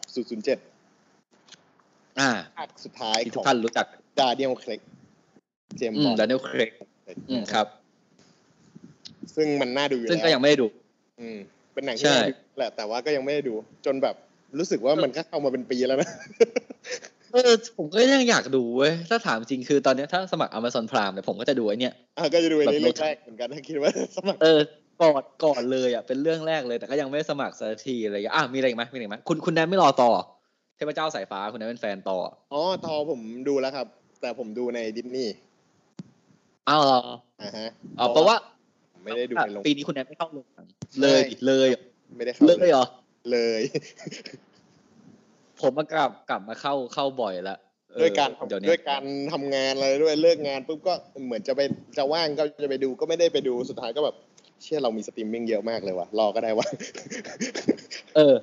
[0.61, 3.87] 007อ่าภาคสุดท้ายที่ขทุกท่านรู้จัก
[4.21, 4.81] ดาเนียลเครกอืม
[5.79, 6.71] เจมส์บอนด์ดานิเอลเครก
[7.31, 7.67] อืมครับ
[9.37, 10.67] ซึ่งมันน่าดูอยู่ซึ่งแล้วก็ยังไม่ได้ดู
[11.21, 11.39] อืม
[11.75, 13.55] เป็นหนังใช่ที่น่าดูแหละแต่ว่าก็ยังไม่ได้ดู
[13.87, 14.17] จนแบบ
[14.59, 16.11] รู้สึกว่ามันก็เข้ามาเป็นปีแล้วนะ
[17.33, 24.61] เออผมก็ยังอยากดูเว้ยถ้าถามจริงคือตอนเนี้ยถ้าสมัคร Amazon Prime เนี่ยผมก็จะดูไอ้เนี่ยอะก็จะดูในแบบเรื่องแรกเหมือนกันถ้าคิดว่าสมัครเออ
[25.01, 30.11] ก่อนก่อนเลยอะเป็นเรื่องแรกเลยแต่ก็ยังไม่ได้สมัครสักทีอะไรอย่างเงี้ยอะมีอะไรอีกไหมมีอะไรอีกไหมคุณคุณแนนไม่รอต่อ
[30.77, 32.19] เทพเจ้าสายฟ้าคุณแนนเป็นแฟนต่อ
[32.53, 33.87] อ๋อทอผมดูแล้วครับ
[34.21, 35.35] แต่ผมดูในดิสนีย์
[36.69, 37.01] อ้าวเหรอ
[37.43, 38.62] อ่าฮะอ๋อแปลว่าผม
[39.05, 40.67] ไม่ได้ดูในโรงปีนี้คุณแนทไม่เข้าโรงหนัง
[41.01, 41.69] เลยดิเลย
[42.17, 42.87] ไม่ได้เข้าเลยเหรอ
[43.33, 43.63] เลย
[45.61, 47.59] ผมมากลับกลับมาเข้าเข้าบ่อยละ
[47.95, 50.95] เออด้วยการเดี๋ยวนี้ด้วยการทำงานอะไรด้วยเลิกงานปุ๊บก็
[51.27, 51.61] เหมือนจะไป
[51.99, 54.17] จะว่างก็จะไปดูก็ไม่ได้ไปดูสุดท้ายก็แบบ
[54.63, 56.67] เชื่อเรามีสตรีมมิ่งเยอะมากเลยว่ะรอก็ได้วะ
[58.17, 58.35] เออ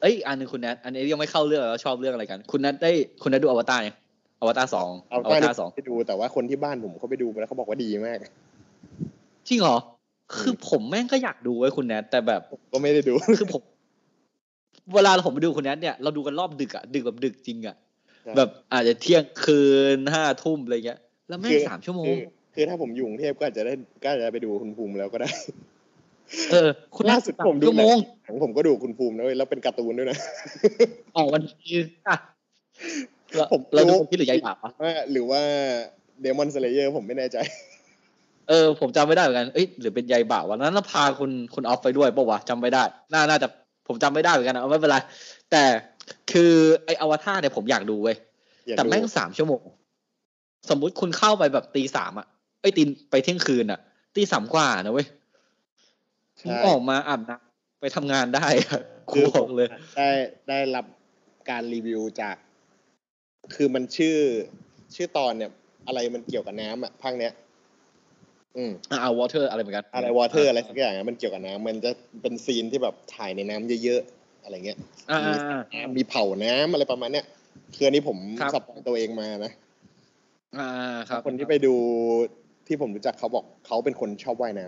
[0.00, 3.96] เอ้ยอันหนึงคุณแนทอันนี้ยังไม่เข้าเรื่องแล้วชอบเรื่องอะไรกัน คุณแนทได้คุณแนทดูอวตารยัง
[4.40, 8.18] อวตารสองเอาอวตารสองไปดูแต่ว่าคนที่บ้านผมเขาไปดูมาแล้วเขาบอกว่าดีมาก
[9.48, 9.76] จริงเหรอ
[10.40, 13.62] คือผมแม่งก็อยากดูไว้ยคุณแนทแต่แบบผมก็ไม่ได้ดูคือผม
[14.94, 17.76] เวลาผมไปดูคุณแนทเนี่ยเราดูกันรอบดึกอะดึกแบบดึกจริงอะ
[18.22, 19.62] ใช่แบบอาจจะเที่ยงคื
[19.96, 22.18] นห้าทุ่มอะไรเงี้ย แล้วแม่คืงอสามชั่วโมงคือ
[22.54, 25.30] คือถ้าผมอยู่กรุงเทพก็อาจจะได้ก็อาจจะไปดูคุณภูมิแล้วก็ได้
[26.50, 30.18] เออ คุณแนล่าทสุดสามผมดูชั่วหนัโมงงหนังผมก็ดูคุณภูมินะเว้ยแล้วเป็นการ์ตูนด้วยนะ
[31.16, 31.76] ออกวันที่
[32.08, 32.16] อะ
[33.36, 35.40] เราผมเราดูรู้คนที่หรือยายบ่าวอะว่าหรือว่า
[36.20, 37.36] เดมอนสเลเยอร์ผมไม่แน่ใจ
[38.48, 43.48] เออผมจำไม่ได้เหมือนกันเอ้ยหรือเป็นยายบ่าววันนั้นเราพาคุณคุณออฟไปด้วยปะวะจำไม่ได้ น่าน่าจะ
[43.88, 44.98] ผมจำไม่ได้เหมือนกันนะเอาไม่เป็นไร
[45.50, 45.62] แต่
[46.32, 46.52] คือ
[46.84, 48.16] ไออวตารเนี่ยผมอยากดูเว้ย
[48.66, 49.62] อยากแต่ดูแม่งสามชั่วโมง
[50.70, 52.26] สมมุติคุณเข้าไปแบบตีสามอะ
[52.60, 53.80] ไอ้ยตีไปเที่ยงคืนอะ
[54.16, 55.06] ตีสามกว่านะเว้ย
[56.38, 58.80] ใช่ออกมาอาบน้ำไปทำงานได้อะ
[59.10, 60.10] ครูบอกเลย ได้
[60.48, 60.86] ได้รับ
[61.50, 62.36] การรีวิวจาก
[63.54, 64.16] คือมันชื่อ
[64.94, 65.50] ชื่อตอนเนี่ย
[65.86, 67.32] อะไรมันเกี่ยวกับน้ำอะภาคเนี้ย
[68.56, 71.90] อืมอ่า water อะไรเหมือนกันอะไร water อะไรสักอย่างอะมันเกี่ยวกับน้ำมันจะ
[72.22, 74.78] เป็น scene ที่แบบถ่ายในน้ำเยอะๆอะไรเงี้ย
[75.10, 75.32] อ่ามี
[75.72, 77.26] อ่าน้ำมีเผาน้ำอะไรประมาณเนี้ย
[77.74, 79.52] คืออันนี้ผมครับ spoil ตัวเองมานะ
[80.58, 80.68] อ่า
[81.08, 81.74] ครับ คนที่ไปดู
[82.66, 84.66] ที่ผมรู้จักเขาบอกเขาเป็นคนชอบว่ายน้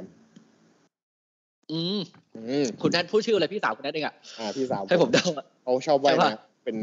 [0.85, 2.01] ำอืม
[2.37, 6.77] อืมคุณแนทพูดชื่ออะไรพี่สาวคุณแนทเองอะอ่าพี่สาวให้ผมเดาอะเขาชอบว่ายใช่ปะน้ำเป็น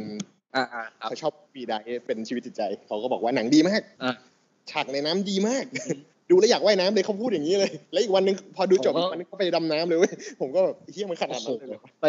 [0.56, 1.74] อ่าอ่าครับเขาชอบปีได
[2.08, 4.14] เป็นชีวิตจิตใจ เขาก็บอกว่าหนังดีมากอะ
[4.72, 5.66] ฉากในน้ำดีมาก
[6.30, 12.06] ดูแล้วอยากว่ายน้ำเลยเขาพูดอย่างนี้เลย แล้วอีกวันหนึงพอดูจบผมก็อีกวันหนึงก็ไปดำน้ำเลยเว้ยผมก็แบบเฮี้ยมันขนาดโอ้นั้นโหเลยเหรอไป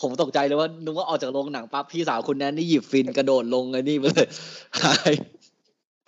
[0.00, 4.28] ผมตกใจเลยว่านึกว่าออกจากโรงหนังปั๊บพี่สาวคุณแนนนี่หยิบฟินกระโดดลงไอ้นี่ไปเลย
[4.82, 5.12] หาย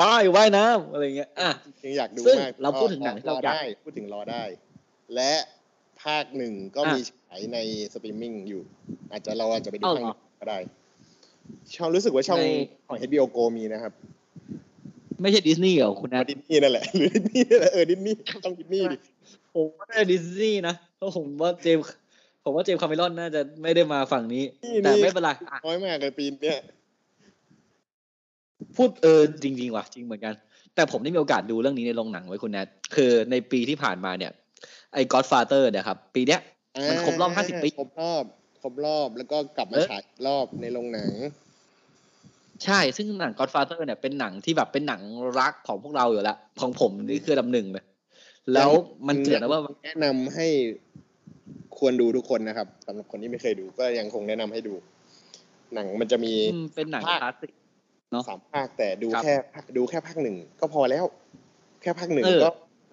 [0.01, 1.51] ป้ายว่ายน้ำอะไรเงี้ยอะ
[1.85, 4.43] ยังอยากดูซึ่งมากเราพูดถึงหนังที่เราอยากได้พูดถึงรอได้
[5.15, 5.35] และ
[6.03, 7.59] ภาคหนึ่งก็อะมีฉายใน
[7.93, 8.63] สตรีมมิ่งอยู่
[9.11, 10.59] อาจจะเราอาจจะไปดูเอาภาคเหหรอนึ่งก็ได้
[11.75, 12.49] ช่องรู้สึกว่าช่องใน
[12.87, 13.93] ของ HBO Go มีนะครับ
[15.23, 18.97] ไม่ใช่ดิสนีย์เหรอคุณแนทดิสนีย์นั่นแหละหรือดิสนีย์นั่นแหละเออดิสนีย์ต้องดิสนีย์ดิ
[19.55, 21.95] ผมว่าน่าจะดิสนีย์นะเพราะผมว่าเจมส์
[22.45, 24.45] ผมว่าเจมส์คาเมรอนน่าจะไม่ได้มาฝั่งนี้
[24.85, 26.59] แต่ไม่เป็นไรอะน้อยมากเลยปีเนี้ย
[28.77, 30.35] พูดเออจริงๆว่ะจริงเหมือนกัน
[30.75, 34.33] แต่ผมได้มีโอกาสดูเรื่องนี้ในโรงหนังไว้คุณแนทคือในปีที่ผ่านมาเนี่ย
[34.95, 36.41] ไอ้ Godfather เนี่ยครับ ปีเนี้ย
[36.89, 38.25] มันครบรอบ50ปี ครบรอบ
[38.63, 41.13] ครบรอบแล้วก็กลับมาเออฉายอีกรอบในโรงหนัง
[42.65, 45.03] ใช่ ซึ่งหนัง Godfather เนี่ยเป็นหนังที่แบบเป็นหนัง
[45.39, 47.85] รักของพวกเราอยู่แล้วของผมนี่คือลำหนึ่งเลย
[48.53, 48.71] แล้ว
[49.09, 50.47] มันเถื่อนนะว่าแนะนำให้
[51.79, 54.75] ควรดูทุกคนนะครับสำหรับคนที่ไม่เคยดูก็ยังคงแนะนำให้ดู
[55.75, 57.53] หนังมันจะมีอืมเป็นหนังภาคคลาสสิก
[58.13, 61.05] เนอะสามภาคแต่ดูครับแค่ภาคดูแค่ภาคหนึ่งก็พอแล้ว
[61.83, 62.49] แค่ภาคหนึ่งเออก็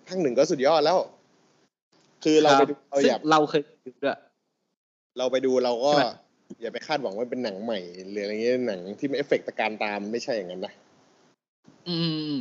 [0.07, 0.97] ภาคหนึ่งก็สุดยอดแล้ว
[2.23, 4.17] คือเราไปดูเราซึ่องย่าเราเคยดูด้วย
[5.17, 6.07] เราไปดูเราก็ใช่ไหม
[6.61, 10.73] อย่าไปคาดหวังว่าเป็นหนังใหม่หรืออะไรเงี้ยหนังที่มีเอฟเฟกต์ตระการตาไม่ใช่อย่างนั้นนะ
[11.89, 11.97] อื
[12.31, 12.33] ม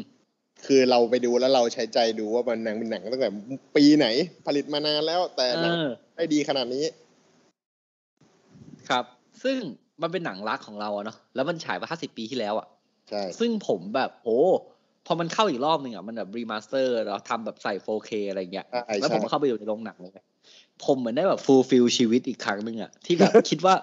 [0.66, 3.30] คือเราไปดูแล้วเราใช้ใจดูว่ามันหนังเป็นหนังตั้งแต่
[3.76, 4.06] ปีไหน
[4.46, 6.84] ผลิตมานานแล้วแต่เอหนังอได้ดีขนาดนี้
[8.88, 9.04] ครับ
[9.42, 9.58] ซึ่ง
[10.02, 12.66] มันเป็นหนังรักของเราอะเนาะแล้วมันฉายมาห้าสิบปีที่แล้วอะ
[13.10, 14.38] ใช่ซึ่งผมแบบโอ้
[15.06, 20.12] พอมันเข้าอีกรอบหนึ่งอะมันแบบ remaster แล้วทำแบบใส่ 4K อะไรเงี้ยใช่แล้วผมใช่เข้าไปอยู่ในโรงหนังเลย
[20.84, 23.74] ผมเหมือนได้แบบ fulfill ชีวิตอีกครั้งหนึ่งอะที่แบบคิดว่า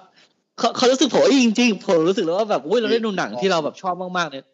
[0.60, 4.46] เขาเขารู้สึกผมเอ้ยจริงๆผมรู้สึกแล้วว่าแบบอุ้ยเราได้ดูหนังที่เราแบบชอบมากๆเนี่ย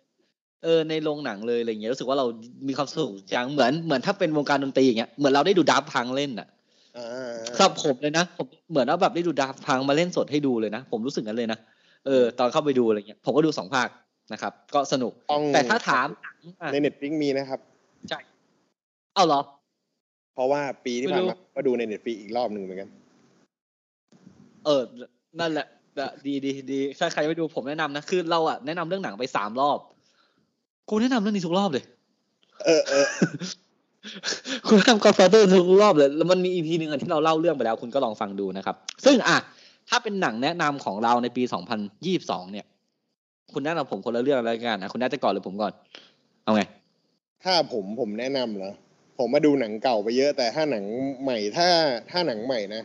[0.63, 2.25] เออในโรงหนังเลยอะไรเงี้ยรู้สึกว่าเรา
[2.67, 6.47] มีความสุขจังเหมือนเหมือนถ้าเป็นวงการดนตรีอย่างเงี้ยเหมือนเราได้ดู Daft Punk เล่นอะ
[6.97, 11.59] อ่าสำหรับผมเลยนะผมเหมือนว่าแบบได้ดู Daft Punk มาเล่นสดให้ดูเลยนะผมรู้สึกงั้นเลยนะ
[12.05, 13.89] เออ ตอนเข้าไปดูอะไรเงี้ยผมก็ดูสองภาค
[14.33, 17.59] นะครับ ก็สนุกต้องแต่ถ้าถามหนังอะใน Netflix มีนะครับ
[19.15, 19.41] เอาเหรอ
[20.33, 22.89] เพราะว่าปีที่ไม่ผ่านรู้มาก็ดูใน Netflix อีกรอบหนึ่งเหมือนกัน
[24.65, 24.81] เออ
[25.39, 25.81] นั่นแหละแต่
[26.25, 29.80] ดีดีดีถ้าใครไปดูผมแนะนำนะคือเราอะแนะนำเรื่องหนังไปสามรอบ
[30.89, 31.84] กูแนะนำเรื่องนี้ทุกรอบเลย
[32.65, 33.08] เออเออ
[34.67, 38.75] คุณแนะนำ Godfather ทุกรอบเลยแล้วมันมีอีพีหนึ่งอะที่เราเล่าเรื่องไปแล้ว คุณก็ลองฟังดูนะครับ
[39.06, 39.38] ซึ่งอะ
[39.89, 42.65] ถ้าเป็นหนังแนะนำของเราในปีสองพันยี่สิบสองเนี่ย
[43.54, 45.73] คุณแนะนำผมคนละเรื่องแล้วกันนะคุณแนะจะก่อนหรือผมก่อน
[46.43, 46.62] เอาไง
[47.43, 48.71] ถ้าผมผมแนะนำเหรอ
[49.17, 50.86] ผมมาดูหนังเก่าไปเยอะแต่ถ้าหนัง
[51.23, 51.67] ใหม่ถ้า
[52.12, 52.82] ถ้าหนังใหม่นะ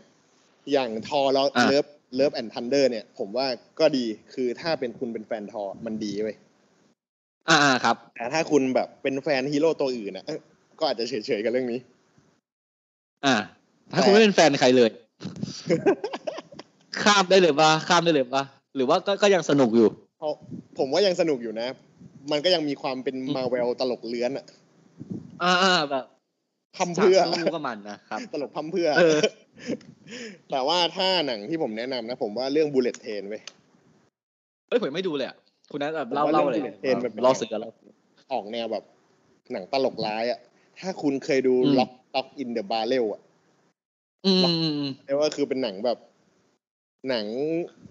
[0.73, 3.47] อย่างทอแล้วอะ Love Love and Thunder เนี่ย ผมว่า
[3.81, 6.37] ก็ดีคือถ้าเป็นคุณเป็นแฟนทอมันดีเว้ย
[7.49, 10.39] อ่าครับ แต่ถ้าคุณแบบเป็นแฟนฮีโร่ตัวอื่นนะเอ้ย
[10.79, 11.81] ก็อาจจะเฉยๆกับเรื่องนี้
[13.25, 13.35] อ่า
[13.93, 14.91] ถ้าคุณไม่เป็นแฟนใครเลย
[17.03, 18.43] ข้ามได้เลยปะข้ามได้เลยปะ
[18.77, 19.89] หรือว่าก็ก็ยังสนุกอยู่
[20.19, 20.33] เพราะ
[20.79, 21.69] ผมว่ายังสนุกอยู่นะ
[22.31, 24.47] มันก็ยังมีความเป็นมาเวลตลกเรื้อนอะ
[25.43, 25.55] อ่า
[25.91, 26.05] แบบ
[26.77, 29.19] พัมเพื่อฉากสู้ก็มันนะครับตลกพัมเพื่อเออ
[30.51, 33.43] แต่ว่าถ้าหนังที่ผมแนะนำนะ ผมว่าเรื่อง Bullet Train เว้ย
[34.69, 35.37] เฮ้ยผมไม่ดูเลยอะ
[35.71, 37.69] คุณนัทแบบเล่าผมว่าเล่าเลยเรื่อง Bullet Train มันเป็นเล่าเสือเรา
[38.33, 38.85] ออกแนวแบบ
[39.53, 40.39] หนังตลกร้ายอะ
[40.79, 43.21] ถ้าคุณเคยดูอืม Lock Lock in the barrel อะ
[44.27, 45.99] อืมอืมอืมเรียกว่าคือเป็นหนังแบบ
[47.09, 47.27] หนัง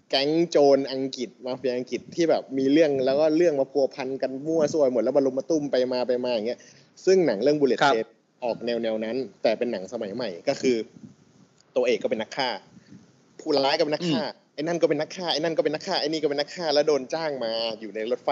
[0.10, 6.60] แก๊งโจรอังกฤษมาเฟียอังกฤษที่แบบมีเรื่องแล้วก็เรื่องมาพัวพันกันมั่วซั่วหมดแล้วมาลุมมาตุ้มไปมาไปมาอย่างเงี้ย
[7.06, 8.06] ซึ่งหนังเรื่อง Bullet Train
[8.45, 10.75] ออกแนวแนวนั้น แต่เป็นหนังสมัยใหม่ ก็คือ
[11.75, 12.49] ตัวเอกก็เป็นนักฆ่า
[13.39, 14.23] ผู้ร้ายก็เป็นนักฆ่า
[14.55, 18.29] ไอ้นั่นก็เป็นนักฆ่าไอ้นั่นก็เป็นนักฆ่าไอ้นี่ก็เป็นนักฆ่าแล้วโดนจ้างมาอยู่ในรถไฟ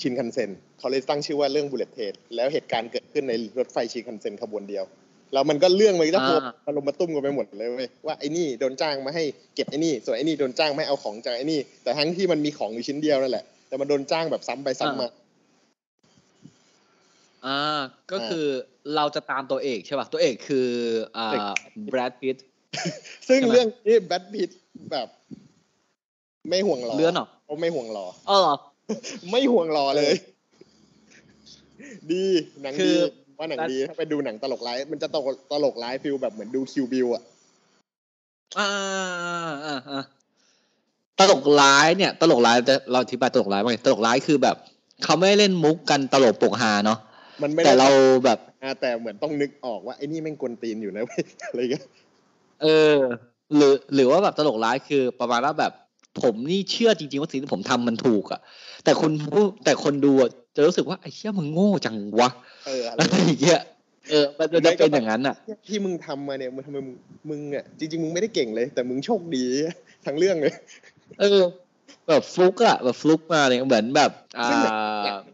[0.00, 4.84] ชินคันเซ็นเขาเลยตั้งชื่อว่าเรื่อง Bullet Train แล้วเหตุการณ์เกิดขึ้นในรถไฟชินคันเซ็นขบวนเดียว
[5.32, 15.08] แล้วมันก็เรื่องมันก็พัวมาลงมาตุ้มกันไปหมดเลยเว้ยว่าไอ้นี่โดนจ้างมาให้เก็บไอ้นี่ ส่วนไอ้นี่โดนจ้างมาให้เอาของจากไอ้นี่ แต่ทั้งที่มันมีของอยู่ชิ้นเดียวนั่นแหละแต่มันโดนจ้างแบบซ้ำไปซ้ำมา
[17.46, 17.80] อ่า
[18.12, 18.46] ก็คือ
[18.96, 20.68] เราจะตามตัวเอกใช่ป่ะตัวเอกคือ
[21.16, 21.28] อ่า
[21.90, 22.36] Brad Pitt
[23.28, 24.50] ซึ่งใช่ไหมเรื่องนี้ Brad Pitt
[24.90, 25.08] แบบ
[26.48, 28.56] ไม่ห่วงหล่อเลื่อนเหรอเขาไม่ห่วงหล่อเออเหรอ
[29.30, 30.14] ไม่ห่วงหล่อเลย
[32.12, 32.24] ดี
[32.62, 32.96] หนังดีคือ
[33.38, 37.22] ว่าหนังดีถ้าไปดูหนังตลกร้ายมันจะตลกตลกร้าย feel แบบเหมือนดู Kill Bill อะ
[38.58, 38.68] อ่า
[39.66, 40.02] อ่าอ่า
[41.18, 44.56] ตลกร้ายเนี่ย ตลกร้ายจะเราอธิบายตลกร้ายว่าไงตลกร้ายคือแบบ
[45.04, 46.98] เขาไม่ได้เล่นมุกกันตลกปกฮาเนาะ
[47.42, 47.88] มันไม่ได้แต่เรา
[48.24, 51.84] แบบอ่าแต่เหมือนต้องนึกออกว่าไอ้นี่แม่งกวนตีนอยู่นะเว้ยอะไรเงี้ย
[52.62, 52.66] เอ
[52.96, 52.98] อ
[53.56, 55.72] หรือหรือว่าแบบตลกร้ายคือประมาณว่าแบบ
[56.22, 58.40] ผมนี่เชื่อจริงๆว่าสิ่งที่ผมทำมันถูกอะ
[58.84, 62.30] แต่คนผู้แต่คนดูอะจะรู้สึกว่าไอ้เชี่ยมึงโง่จังวะ
[62.66, 63.60] เอออะไรอะไรอย่างเงี้ย
[64.10, 65.34] เออ มันจะเป็นอย่างนั้นอะ
[65.66, 66.96] ที่มึงทำมาเนี่ยมึงทำไมมึง
[67.30, 69.44] มึงอะจริงๆมึงไม่ได้เก่งเลย แต่มึงโชคดี
[70.06, 70.54] ทั้งเรื่องเลย
[71.20, 71.40] เออ
[72.08, 74.58] แบบฟลุกอะแบบฟลุกมาเลยเหมือนแบบ อ่าซึ่ง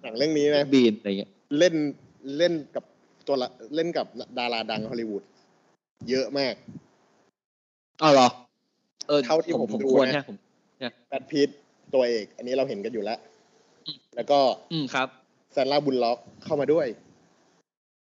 [0.02, 1.74] หนังเรื่องนี้นะบีนอะไรเงี้ย เล่น
[2.38, 2.84] เล่นกับ
[3.26, 4.06] ตัวละเล่นกับ
[4.38, 5.22] ดาราดังฮอลลีวูด
[6.10, 6.54] เยอะมาก
[8.02, 8.28] อ้าวเหรอ
[9.08, 10.36] เออเท่าที่ผมผมดูควรนะเนี่ยผม
[11.08, 11.48] แบทพิท
[11.94, 13.18] ตัวเอก อันนี้เราเห็นกันอยู่แล้ว
[13.86, 14.38] อืมแล้วก็
[14.72, 15.08] อืมครับ
[15.52, 16.86] แซนล่าบุลล็อกเข้ามาด้วย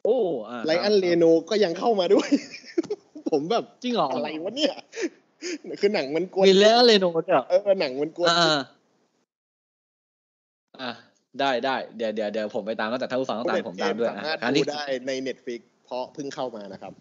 [0.04, 0.18] โอ้
[0.50, 2.30] อ่าไลอันเลโนก็ยังเข้ามาด้วย
[3.32, 4.74] ผมแบบจริงเหรออะไรวะเนี่ย
[5.80, 8.60] คือหนังมันกวนมีแล้วเลโนด้วยเหรอเออหนังมันกวนอ่า
[10.80, 10.92] อ่า
[11.42, 16.94] ได้ได้เดี๋ยวเดี๋ยวเดี๋ยวผมไปตามแล้วแต่ถ้าผู้ฟังต้องตามผมตามด้วยอะสามารถดูอันนี้ได้ใน Netflix เพราะเพิ่งเข้ามานะครับ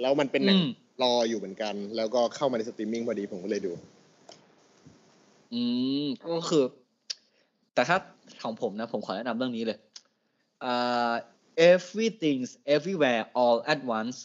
[0.00, 0.68] แล้วมันเป็นหนังอืม
[1.02, 3.72] รออยู่เหมือนกัน แล้วก็เข้ามาในสตรีมมิ่งพอดีผมก็เลยดู
[5.52, 5.62] อื
[6.02, 6.64] มก็คือ
[7.74, 7.96] แต่ถ้า
[8.42, 9.78] ของผมนะ ผมขอแนะนำเรื่องนี้เลย
[10.64, 11.12] อ่า
[11.72, 12.38] everything
[12.76, 14.16] everywhere all at once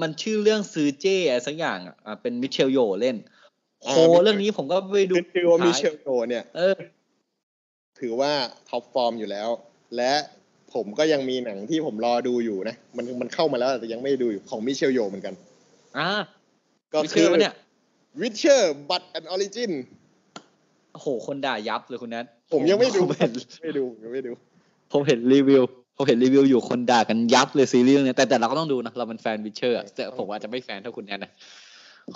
[0.00, 3.16] มันชื่อเรื่องซือเจ๊อะไรสักอย่างอะอะเป็นมิเชลโยเล่น
[3.86, 6.74] อ่าโห Michelle เรื่องนี้ผมก็ไปดูคือว่ามิเชท้ายลโยเนี่ยเออ
[8.00, 8.32] ถือว่า
[8.68, 9.48] top form อยู่แล้ว
[9.96, 10.12] และ
[10.74, 15.34] ผมก็ยังมีหนังที่ผมรอดูอยู่นะ มันมันเข้ามาแล้วแต่ยังไม่ได้ดูอยู่ของมิเชลโยเหมือนกัน
[15.98, 16.08] อ่า
[16.92, 17.54] ก็ไม่คืเชื่ออปะเนี่ย
[18.20, 19.72] Witcher Blood Origin
[20.92, 23.32] โอ้โห คนด่ายับเลยคุณนัทผมยังไม่ดูผมเห็น
[23.62, 24.32] ไม่ดูยังไม่ดู
[24.92, 25.62] ผมเห็นรีวิว
[25.96, 31.32] ผมเห็นรีวิวอยู่คนด่ากันยับเลยซีรีส์เรื่องเนี้ยแต่แต่เราก็ต้องดูนะ เราเป็นแฟน Witcher แต่ผมอาจจะไม่แฟนเท่าคุณแนทนะ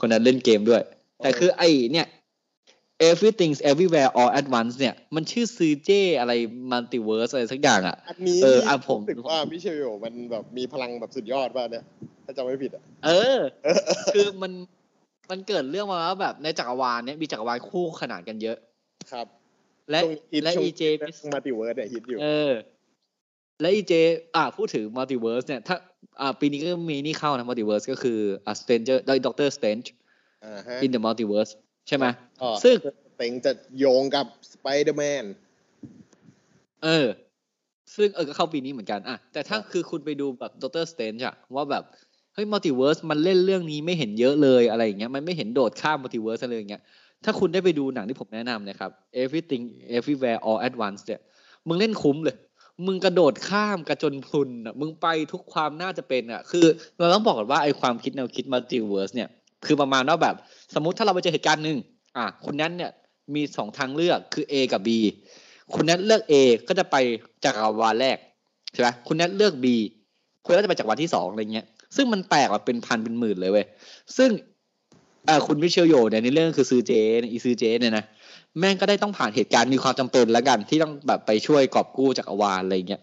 [0.01, 0.83] คนนั้นเล่นเกมด้วย
[1.23, 2.07] แต่คือไอ้เนี่ย
[3.11, 6.33] everything everywhere all at once เนี่ย มันชื่อซือเจ๊อะไร
[6.73, 11.85] multiverse อะไรสักอย่างอะ อันนี้เอออะผมรู้สึกว่ามิเชลโยมันแบบมีพลังแบบสุดยอดป่ะเนี่ย
[12.25, 13.39] ถ้าจำไม่ผิดอะ เออ
[14.15, 14.53] คือมัน
[15.31, 18.57] มันเกิดเรื่องมาว่าแบบในจักรวาลเนี้ยมีจักรวาลคู่ขนานกันเยอะ
[19.13, 19.27] ครับ
[19.91, 20.83] และช่วงฮิตและช่วงอีเจ
[21.35, 22.53] multiverse เนี่ยฮิตอยู่ เออ
[23.61, 23.93] และอีเจ
[24.37, 25.77] อ่าพูดถึง multiverse เนี่ย ถ้า
[26.21, 29.87] อ่าปีนี้ก็มีนี่เข้านะ multiverse ก็คืออ่า Stranger ได้ Doctor Strange
[30.45, 31.53] อ่าฮะ in the Multiverse
[31.89, 32.32] ใช่ไหมก็
[32.65, 32.75] ซึ่ง
[33.17, 35.25] เต็งจะโยงกับสไปเดอร์แมน
[36.85, 37.09] เออ
[37.97, 41.85] ซึ่งเออก็เข้าปีนี้เหมือนกันอะแต่ถ้าคือคุณไปดูแบบ Doctor Strange อะว่าแบบ
[42.35, 46.83] เฮ้ย multiverse มันเล่นเรื่องนี้ไม่เห็นเยอะเลยอะไรอย่างเงี้ยมันไม่เห็นโดดข้าม multiverse อะไรอย่างเงี้ย
[47.25, 48.91] ถ้าคุณได้ไปดูหนังที่ผมแนะนำนะครับ
[49.23, 49.63] Everything
[49.97, 51.21] Everywhere All at Once เนี่ย
[51.69, 52.37] มึงเล่นคุ้มเลย
[52.87, 56.67] มึงกระโดดข้ามกันจนพรุนอะมึงไปทุกความน่าจะเป็นอะ คือ
[56.99, 59.29] เราต้องบอกก่อนว่าไอความคิดแนวคิด multiverse เนี่ย
[59.67, 60.35] คือประมาณว่าแบบ
[60.75, 61.79] สมมติถ้าเราไปเจอเหตุการณ์หนึ่ง
[62.17, 62.91] อะคุณนั้นเนี่ย
[63.35, 64.89] มีสองทางเลือกคือ A กับ B
[65.75, 66.35] คุณนั้นเลือก A
[66.69, 66.97] ก็จะไป
[67.45, 68.19] จากวาลแรก
[68.73, 69.67] ใช่ไหมคุณนั้นเลือก B
[70.45, 73.67] คุณก็จะไปจากวันที่สองอะไรเงี้ย ซึ่งมันแตกออกเป็นพันเป็นหมื่นเลยเว้ย
[74.17, 74.31] ซึ่ง
[75.29, 78.05] อ่าคุณมิเชลโยเนี่ยในเรื่องคือซื้อเจนอีซื้อเจเนี่ยนะ
[78.59, 83.01] แม่งก็ได้ต้องผ่านเหตุการณ์มีความจำเป็นแล้วกัน ที่ต้องแบบไปช่วยกอบกู้จักรวาลอะไรเงี้ย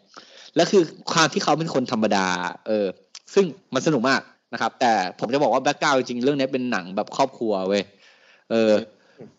[0.55, 2.27] แล้วคือความที่เขาเป็นคนธรรมดา
[2.67, 2.87] เออ
[3.33, 4.21] ซึ่งมันสนุกมาก
[4.53, 7.83] นะครับ แต่ผมจะบอกว่าแบ็กกราวจริงเรื่องนี้เป็นหนังแบบครอบครัวเว้ย
[8.51, 8.71] เออ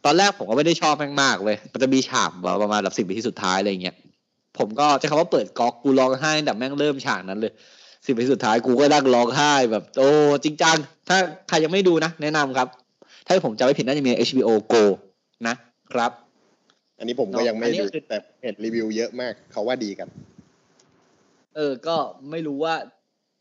[0.04, 3.96] ตอนแรกผมก็ไม่ได้ชอบแม่งมากเลย มันจะมีฉากแบบประมาณแบบสิบนาทีสุดท้ายอะไรเงี้ย
[4.58, 7.52] ผมก็ใช้คำว่าเปิดก๊อกกูร้องไห้ตั้งแต่แม่งเริ่มฉากนั้นเลย
[8.06, 10.08] สิบนาทีสุดท้ายกูก็นั่งร้องไห้แบบโอ้
[10.44, 10.76] จริงจัง
[11.08, 12.68] ถ้าใครยังไม่ดูนะ แนะนำครับ
[13.26, 14.82] ถ้าผมจำไม่ผิดน่าจะมี HBO Go
[15.48, 15.54] นะ
[15.92, 16.12] ครับ
[16.98, 20.08] อันนี้ผมก็เนอะยังไม่อันนี้ดูคือแต่เห็นรีวิวเยอะมากเขาว่าดีกัน
[21.56, 21.96] เออ ก็
[22.30, 22.74] ไม่รู้ว่า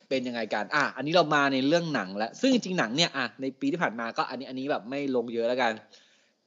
[0.09, 5.71] เป็นยังไงกัน อะ อันนี้เรามาในเรื่องหนังแล้ว ซึ่งจริงๆหนังเนี่ย อะ ในปีที่ผ่านมาก็อันนี้ อันนี้แบบไม่ลงเยอะแล้วกัน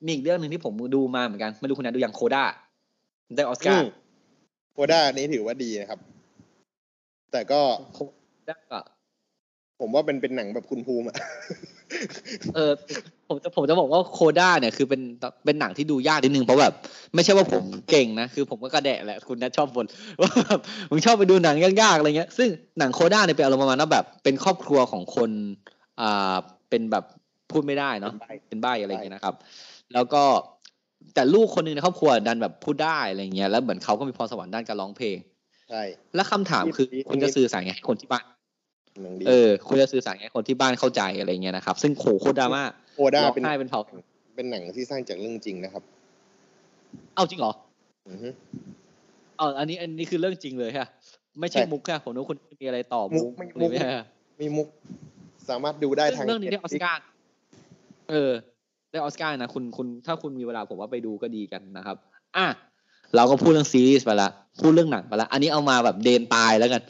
[0.05, 2.45] มีอีกเรื่องหนึ่งที่ผมดูมาเหมือนกันไม่รู้คุณนัทดูอย่างโคด้า
[3.37, 3.91] ได้ออสการ์
[4.75, 6.01] โคด้านี้ถือว่าดีนะครับ
[7.33, 7.61] แต่ก็
[7.95, 7.99] โค
[8.49, 8.81] ด้าก็
[9.81, 11.17] ผมว่าเป็นเป็นหนังแบบคุณภูมิอะ
[12.55, 12.73] เออ
[13.29, 15.01] ผมจะผมจะบอกว่าโคด้าเนี่ยคือเป็น
[15.45, 16.75] เป็นหนังที่ดูยากนิดนึงเพราะแบบ
[17.15, 19.87] ไม่ใช่ว่าผมเก่งนะ คือผมก็กระแดะแหละคุณนัทชอบบ่น
[20.21, 20.61] ว่าแบบ
[20.91, 25.31] มึงชอบไปดูหนังยากๆอะไรเงี้ย ซึ่งหนังโคด้าเนี่ยเป็นอารมณ์ประมาณว่าแบบ เป็นครอบครัวของคน
[26.01, 26.35] อ่า
[26.71, 27.05] เป็นแบบ
[27.51, 28.13] พูดไม่ได้เนาะ
[28.49, 29.35] เป็นใบอะไรอย่างเงี้ยนะครับ
[29.95, 30.23] แล้วก็
[31.15, 35.17] แต่ลูกคนหนึ่งในครอบครัวดันแบบพูดได้อะไรเงี้ยแล้วเหมือนเขาก็มีพรสวรรค์ด้านการร้องเพลง
[35.71, 35.83] ใช่
[36.15, 38.25] แล้วคำถามคือดีคุณจะสื่อสารไงให้คนที่บ้าน
[39.03, 42.63] หนังดีเออคุณจะสื่อสารไงให้คนที่บ้านเข้าใจอะไรเงี้ยนะครับ ซึ่งโหโคตรดราม่า
[42.95, 43.81] โคด้าร้องเป็นไห้เป็นเผา
[44.37, 45.83] เป็นหนังที่สร้างจากเรื่องจริงนะครับ
[47.15, 47.53] เอาจริงเหรอ
[48.09, 48.29] อือฮึ
[49.37, 50.87] เอาอันนี้อันนี้คือเรื่องจริงเลยฮะ
[51.41, 54.05] ไม่ใช่ใช่มุกค่ะผมนึกว่าคุณมีอะไรต่อมุมุกกไม่หรือมุกไม่ใช่ฮะ
[54.41, 54.69] มีมุก
[55.49, 57.05] สามารถดูได้ซึ่ทางงเรื่องนี้ได้ออส Netflix การ์
[58.11, 58.33] เออ
[58.93, 61.97] ได้ออสการ์นะคุณคุณถ้าคุณมีเวลาผมว่าไปดูก็ดีกันนะครับ
[62.37, 62.47] อะ
[63.17, 66.83] เราก็พูดเรื่องซีรีส์ไปละพูดเรื่องหนังไปละอันนี้เอามาแบบเดนตายแล้วกัน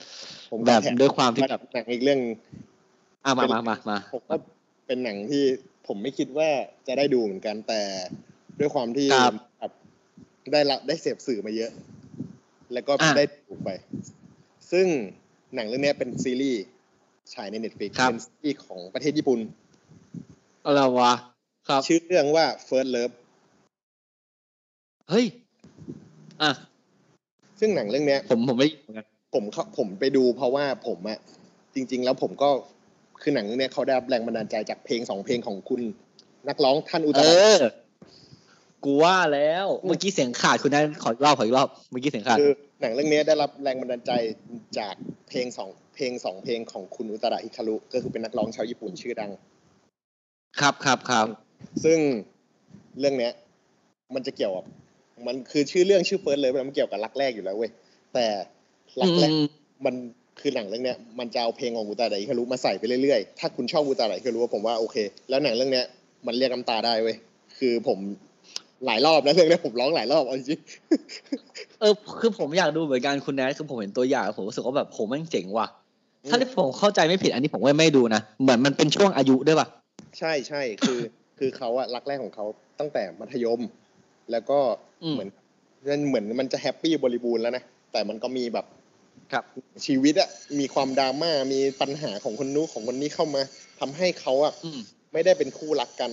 [0.51, 2.21] ผมแบบแถมด้วยความที่แบบหนังอีกเรื่อง
[3.25, 4.37] อะมามามามาผมก็
[4.87, 5.43] เป็นหนังที่
[5.87, 6.49] ผมไม่คิดว่า
[6.87, 7.81] จะได้ดูเหมือนกันแต่
[8.59, 9.73] ด้วยความที่ครับแบบ
[10.53, 11.71] ได้รับได้เสพสื่อมาเยอะ
[12.73, 13.71] แล้วก็อะได้ดูไป
[14.73, 14.87] ซึ่ง
[15.55, 16.63] หนังเรื่องเนี้ยเป็นซีรีส์
[17.35, 19.41] ฉายใน Netflix ครับเป็นซีรีส์ของประเทศญี่ปุ่น
[20.65, 21.32] อะไรวะครับ
[21.89, 23.15] ชื่อเรื่องว่า First Love
[25.11, 25.27] เฮ้ย
[26.43, 26.53] อะ
[27.61, 31.19] ซึ่งหนังเรื่องเนี้ย ผมผมไม่เหมือนกันผมเข้าผมไปดูเพราะว่าผมอะ
[31.75, 32.51] จริง ๆ แล้วผมก็
[33.23, 35.81] คือหนังเรื่องเนี้ยเขาได้รับแรงบันดาลใจจากเพลงสองเพลงของคุณ
[36.49, 37.65] นักร้องท่านอุตเอตะอ
[38.85, 44.13] กูว่าแล้วเมื่อกี้เสียงขาดคุณได้ขออีกรอบขออีกรอบเมื่อกี้เสียงขาดคือหนังเรื่องเนี้ยได้รับแรงบันดาลใจ
[44.79, 44.95] จาก
[45.29, 49.31] เพลงสองเพลงสองเพลงของคุณอุตตะฮิคารุก็คือเป็นนักร้องชาวญี่ปุ่นชื่อดัง
[50.61, 51.27] ครับครับครับ
[51.85, 51.99] ซึ่ง
[53.01, 53.33] เรื่องเนี้ย
[54.15, 54.65] มันจะเกี่ยวกับ
[55.27, 57.71] มันคือชื่อเรื่องชื่อเฟิร์สเลยมันเกี่ยวกับรักแรกอยู่แล้วเว้ย
[58.15, 58.27] แต่
[59.01, 59.47] รักแรกอืม
[59.87, 59.95] มัน
[60.41, 64.97] คือหนังเรื่องเนี้ยมันจะเอาเพลงของอุตาไดฮิคารุมาใส่ไปเรื่อยๆ ถ้าคุณชอบอุตาไดฮิคารุผมว่าโอเค
[65.29, 65.87] แล้วหนังเรื่องเนี้ย
[66.27, 67.17] มันเรียกน้ำตาได้เว้ย
[67.59, 67.99] คือผม
[68.87, 70.61] หลายรอบแล้วเรื่องเนี้ยผมร้องหลายรอบเอาจริง
[71.81, 75.67] เออ คือผมอยากดูเหมือนกันคุณแนทคือผมเห็นตัวอย่างผมรู้สึกว่าแบบโหแม่งเจ๋งว่ะ
[76.31, 79.67] ถ้าที่ผมเข้าใจไม่ผิดอันนี้ผมก็ไม่ดูนะ เหมือนมันเป็นช่วงอายุด้วยป่ะ
[80.19, 80.99] ใช่ใช่คือ
[81.39, 82.47] คือเขาอะรักแรกของเขา
[82.79, 83.61] ตั้งแต่มัธยม
[84.31, 84.59] แล้วก็
[85.05, 85.29] อืมเหมือน
[85.89, 88.67] มันเหมือนมันจะแฮปปี้บริบูรณ์แล้วนะแต่มันก็มีแบบ
[89.33, 89.45] ครับ
[89.87, 93.43] ชีวิตอะมีความดราม่ามีปัญหาของคนนู้นของคนนี้เข้ามา
[93.81, 94.81] ทำให้เขาอะอืม
[95.13, 96.11] ไม่ได้เป็นคู่รักกัน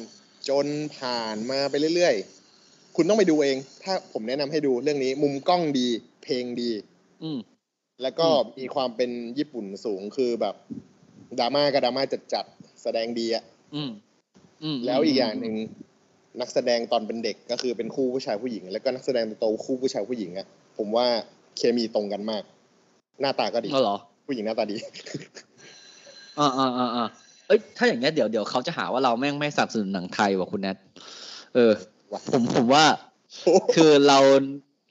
[0.49, 5.87] จนผ่านมาไปเรื่อยๆ คุณต้องไปดูเอง ถ้าผมแนะนำให้ดูเรื่องนี้ มุมกล้องดี
[6.23, 6.71] เพลงดี
[7.23, 7.39] อืม
[8.01, 10.55] แล้วก็อืมมีความเป็นญี่ปุ่นสูงคือแบบ
[11.39, 12.03] ดราม่าก็ดราม่า
[12.33, 13.43] จัดๆแสดงดีอะ
[13.75, 13.91] อืมอืม
[14.85, 15.55] แล้วอีกอย่างหนึ่ง
[16.41, 21.05] นักแสดงตอนเป็นเด็กก็คือเป็นคู่ผู้ชายผู้หญิง แล้วก็นักแสดงโตๆคู่ผู้ชายผู้หญิงอะผมว่า
[21.57, 22.43] เคมีตรงกันมาก
[23.21, 24.77] หน้าตาก็ดีอ๋อเหรอผู้หญิงหน้าตาดี
[26.39, 27.05] อ่าอ่าอ่าอ่า
[27.47, 30.77] เอ้ยถ้าอย่างเงี้ยเดี๋ยวเดี๋ยวเขาจะหาว่าเราแม่งไม่สนับสนุนหนังไทยว่ะคุณแนท
[31.55, 31.71] เออ
[32.11, 32.85] ว่ะผมผมว่า
[33.75, 34.19] คือเรา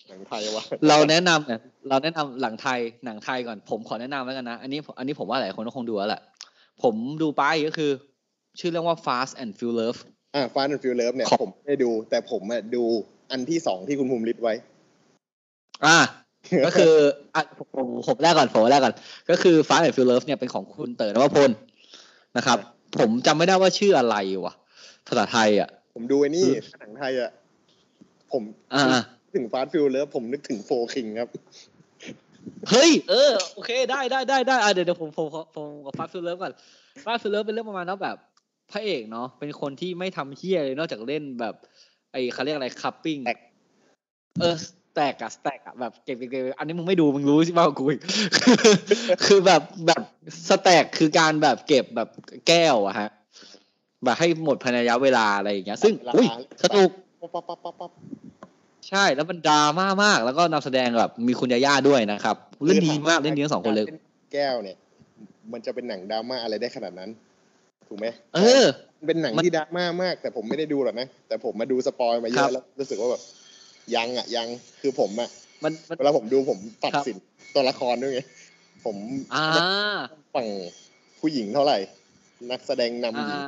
[0.08, 6.22] หนังไทยวะเราแนะนำเนี่ยเราแนะนำหนังไทยหนังไทยก่อน ผมขอแนะนำแล้วกันนะ อันนี้อันนี้ผมว่าหลายคนก็คงดูแล้วแหละ
[6.82, 7.90] ผมดูไปก็คือ
[8.58, 9.98] ชื่อเรื่องว่า Fast & Feel Love
[10.34, 12.84] อ่า Fast & Feel Love เนี่ยครับผมไม่ได้ดู แต่ผมอะดู
[13.30, 14.54] อันที่สองที่คุณภูมิ list ไว้
[15.86, 15.98] อ่า
[16.66, 16.92] ก็คือ
[17.34, 18.94] อะผมผมผมแรกก่อนผมแรกก่อน
[19.30, 21.50] ก็คือ Fast & Feel Love เนี่ยเป็นของคุณเต๋อนวพล
[22.36, 22.58] นะครับ
[22.98, 24.54] ผมจำไม่ได้ว่าชื่ออะไรวะ
[25.06, 26.46] ภาษาไทยอะ ผมดูไอ้นี่
[26.80, 27.30] หนังไทยอะ
[28.32, 28.42] ผม
[28.74, 28.82] อ่า
[29.34, 31.28] ถึง Fast & Feel Love ผมนึกถึง 4 Kings ครับ
[32.70, 36.52] เฮ้ย เออ โอเค ได้ได้ได้ได้อะเดี๋ยวเดี๋ยวผมผมผมผมกับ Fast & Feel Love ก่อน
[37.04, 38.16] Fast & Feel Love เป็นเรื่องประมาณว่าแบบ
[38.72, 41.54] พระเอกเนาะเป็นคนที่ไม่ทำเฮียเลยนอกจากเล่นแบบ
[42.12, 43.38] ไอ้เขาเรียกอะไรคัพปิ้ง Stack
[44.40, 48.00] เออสแต็กอะสแต็กอะแบบเก็บเก็บเก็บอันนี้มึงไม่ดูมึงรู้ใช่ป่าวกูอีก
[49.26, 50.02] คือแบบแบบ
[50.48, 52.08] สแต็กคือการแบบเก็บแบบ
[52.48, 53.08] แก้วอะฮะ
[54.04, 56.26] แบบให้หมดภายในระยะเวลาอะไรอย่างเงี้ย ซึ่งเวลาอุ้ย
[56.62, 56.90] สนุก
[57.20, 57.90] ปั๊บปั๊บปั๊บปั๊บปั๊บ
[58.88, 63.86] ใช่แล้วมันดราม่ามาก แล้วก็นำแสดงแบบมีคุณยาย่าด้วยนะครับเล่นดีมากเล่นดีทั้งสองคนเลย
[64.32, 64.76] แก้วเนี่ย
[65.52, 67.10] มันจะเป็นหนังดราม่าอะไรได้ขนาดนั้น
[67.88, 68.66] ถูกไหมเออ
[69.06, 73.22] เป็นหนังมันที่ดราม่ามาก แต่ผมไม่ได้ดูหรอกนะ แต่ผมมาดูสปอยมาเยครัอะบแล้วรู้สึกว่าแบบ
[73.94, 74.46] ยังอะยัง
[74.80, 75.28] คือผมอะ
[75.64, 77.16] มันมันเวลาผมดูผมตัดครับสิน
[77.54, 78.20] ตัวละครด้วยไง
[78.84, 78.96] ผม
[79.34, 79.44] อ่า
[80.34, 80.46] ฝั่ง
[81.20, 81.78] ผู้หญิงเท่าไหร่
[82.50, 83.40] นักแสดงนำหอ่าญิง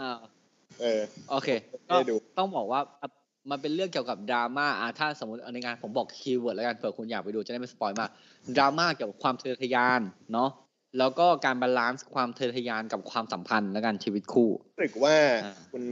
[0.80, 3.08] เออโอเคไม่ก็ได้ดูต้องบอกว่าอะ
[3.50, 8.10] มันเป็นเรื่องเกี่ยวกับดราม่าอะถ้าสมมติในงานผมบอกคีย์เวิร์ดแล้วกันเผื่อคุณอยากไปดูจะได้ไม่สปอยมาก
[8.58, 10.00] ดราม่าเกี่ยวกับความทะเยอทะยาน
[10.32, 10.50] เนาะ
[10.98, 15.84] แล้วก็การ balance ความทะเยอทะยานกับความสัมพันธ์และกันชีวิตคู่รู้สึกว่าอ่าคุณ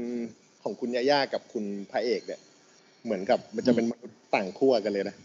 [0.62, 2.40] ของคุณยาย่ากับคุณพระเอกเนี่ย
[3.04, 5.16] เหมือนกับมันจะเป็นมนุษย์ต่างขั้วกันเลยนะ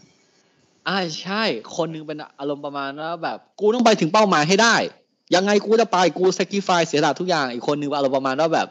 [0.88, 1.42] อ่าใช่
[1.76, 4.76] คนหนึงเป็นอารมณ์ประมาณว่าแบบ กูต้องไปถึงเป้าหมายให้ได้
[5.34, 8.68] ยังไงกูจะไปกู sacrifice เสียสละทุกอย่างอีกคนหนึงว่าอารมณ์ประมาณว่าแบบ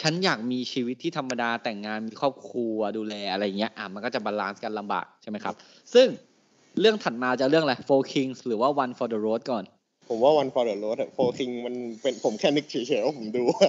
[0.00, 5.54] ฉันอยากมีชีวิตที่ธรรมดาแต่งงานมีครอบครัวดูแลอะไรเงี้ยอะมันก็จะ balance กันลำบากใช่ไหมครับ
[5.94, 6.06] ซึ่ง
[6.80, 9.64] เรื่องถัดมาจะเรื่องอะไร Four Kings หรือว่า One for the Road ก่อน
[10.08, 13.68] ผมว่า One for the Road โฟคิงมันเป็นผมแค่นึกเฉยๆว่าผมดูว่า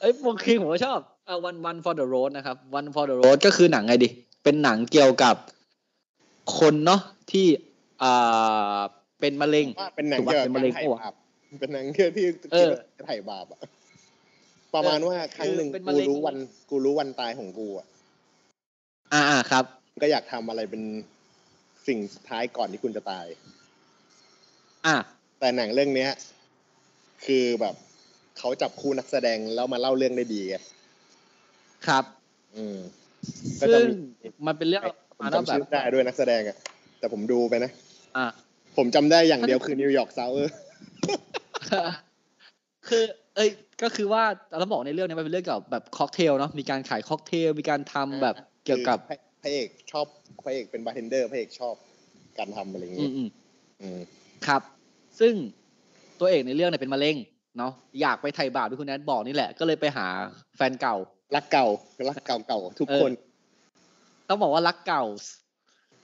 [0.00, 4.08] เอ้ย Four Kings ผมก็ชอบอะ One One for the Road นะครับ One for the Road ก็คือหนังไงดิ
[4.44, 5.36] เป็นหนังเกี่ยวกับ
[6.58, 7.46] คนเนาะที่
[8.02, 8.78] อ่า
[9.20, 11.14] เป็นมะเร็งว่าเป็นหนังถูกปะเกี่ยวกับเป็นมะกาเร็รงถ่ายปะวะบาป
[11.60, 13.60] เป็นหนังเกี่ยวที่เออจะถ่ายบาปอะ
[14.74, 16.36] ประมาณว่าครั้งหนึ่งเป็นมะกูเร็งรู้วัน
[16.70, 17.86] กูรู้วันตายของกูอะ
[19.12, 19.64] อ่าอ่าครับ
[20.02, 20.82] ก็อยากทำอะไรเป็น
[21.86, 23.26] สิ่งสุดท้ายก่อนที่คุณจะตาย
[24.86, 24.96] อ่า
[25.40, 26.10] แต่หนังเรื่องเนี้ย
[27.24, 27.74] คือแบบ
[28.38, 30.56] เขาจับคู่นักแสดงแล้วมาเล่าเรื่องได้ดีไง
[31.86, 32.04] ครับ
[32.56, 32.78] อืม
[33.60, 33.84] ก็จะซึ่ง
[34.22, 34.82] มีมันเป็นเรื่อง
[35.16, 36.56] ผมมาแล้วจำแบชื่บอได้ด้วยนักแสดงอะ
[36.98, 37.70] แต่ผมดูไปนะ
[38.16, 38.26] อ่า
[38.76, 40.54] ผมจำได้อย่างเดียวคือนิวยอร์กซาวเออร์
[42.88, 43.02] คือ
[43.36, 43.50] เอ้ย
[43.82, 44.22] ก็คือว่า
[44.58, 50.06] เราบอกในเรื่องนี้มันเป็นเรื่องเกี่ยวกับแบบค็อกเทลเนาะ มีการขายค็อกเทล มีการทำแบบเกี่ยวกับ คือพระเอกชอบ
[50.44, 51.74] พระเอกเป็นบาร์เทนเดอร์พระเอกชอบ
[52.38, 53.28] การทำอะไรอย่างอืงี้มอืม
[53.80, 54.00] อืม
[54.46, 54.62] ครับ
[55.20, 55.34] ซึ่ง
[56.20, 57.16] ตัวเอกในเรื่องเนี่ยเป็นมะเร็ง
[57.58, 60.06] เนาะอยากไปไถ่บาปที่คุณแนทบอกนี่แหละ ก็เลยไปหา
[60.56, 60.96] แฟนเก่า
[61.34, 61.66] รักเก่า
[62.08, 63.12] รักเก่าเก่าๆทุกเออคน
[64.28, 65.04] ต้องบอกว่ารักเก่า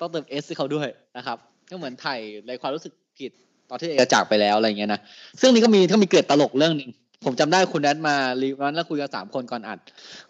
[0.01, 1.39] ต้องเติม S ให้เขาด้วยนะครับ
[1.71, 3.31] ก็เหมือนไถ่ในความรู้สึกผิด
[3.71, 5.01] ตอนที่เอกจากไปแล้วอะไรอย่างเงี้ยนะ
[5.41, 6.91] ซึ่งนี่ก็มีก็มีเกร็ดตลกเรื่องหนึ่ง
[7.25, 9.79] ผมจำได้คุณแนทมารีวันแล้วคุยกันสามคนก่อนอัด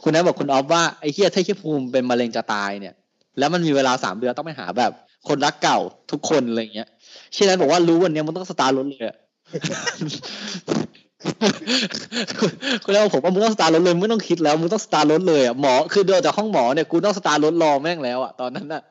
[0.02, 2.94] คุณแนทบอกคุณออฟว่าไอ้เฮียถ้าเฮียภูมิเป็นมะเร็งจะตายเนี่ย
[3.38, 4.92] แล้วมันมีเวลาสามเดือนต้องไปหาแบบ
[5.28, 5.78] คนรักเก่า
[6.10, 6.88] ทุกคนอะไรอย่างเงี้ย
[7.32, 9.16] เช่นนั้นบอกว่ารู้วันเนี้ยมันต้องสตาร์ทรถเลยอะ
[12.84, 18.82] คุณแล้วผมว่ามึงต้องสตาร์ทรถเลยมึงไม่ต้องคิดแล้วมึงต้องสตาร์ทรถเลยอะหมอคือเดินจากห้องหมอเนี่ยกูต้องสตาร์ทรถรอแม่งแล้วอะตอนนั้นอะ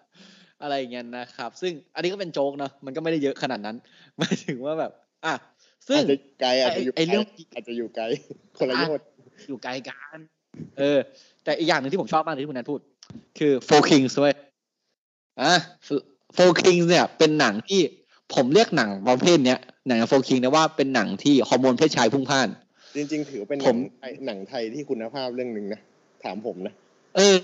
[0.63, 3.75] อะไรอย่างเงี้ยนะครับ ซึ่งอันนี้ก็เป็นโจ๊กเนอะมันก็ไม่ได้เยอะขนาดนั้น
[4.17, 4.91] หมายถึงว่าแบบ
[5.25, 5.33] อะ
[5.87, 7.25] ซึ่งอาจจะไกลอาจจะอยู่ไอ้ไกลเรื่อง
[7.55, 8.03] อาจจะอยู่ไกล
[8.57, 9.05] คนละโยชน์
[9.47, 10.19] อยู่ไกลกัน
[10.79, 10.99] เออ
[11.43, 12.79] แต่อีกอย่างหนึ่งที่ผมชอบมากเลยที่คุณแนนพูด
[13.37, 14.33] คือ Four Kings ด้วย
[15.41, 15.53] อะ
[16.35, 17.81] Four Kings เนี่ยเป็นหนังที่
[18.33, 22.49] ผมเรียกหนังประเภทเนี้ยหนัง Four Kings นะว่าเป็นหนังที่ฮอร์โมนเพศชายพุ่งพล่าน
[22.95, 25.81] จริง ๆ ถือเป็นหผนัมงไทยหนังไทยที่คุณภาพเรื่องหนึ่งนะ
[26.23, 26.73] ถามผมนะ
[27.15, 27.35] เออ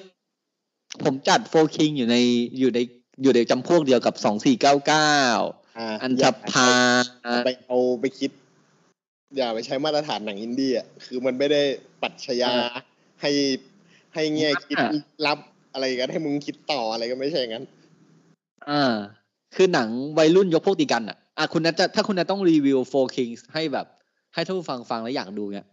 [1.04, 2.18] ผมจัดโฟคิงอยู่ใน
[2.60, 2.80] อยู่ใน
[3.24, 5.16] อยู่ในจำพวกเดียวกับสองสี่เก้าเก้า
[5.78, 6.70] อ่าอันธพา
[7.24, 8.32] อย่ไปเอาไปคิด
[9.38, 11.62] อย่าไปใช้มาตรฐานหนังอินดี้อะคือมันไม่ได้
[12.02, 12.52] ปรัชญา
[13.22, 13.32] ให้
[14.14, 14.78] ให้แง่คิด
[15.26, 15.38] รับ
[15.74, 17.66] อะไรกันให้มึงคิดต่ออะไรก็ไม่ใช่อย่างนั้น
[18.70, 18.84] อ่า
[19.56, 23.86] คือหนังวัยรุ่นยกพวกตีกันอะอะคุณนัทจะถ้าคุณนัทต้องรีวิวโฟคิงให้แบบ
[24.34, 25.66] ให้ท่านผู้ฟังฟังแล้วอยากดูเนี่ย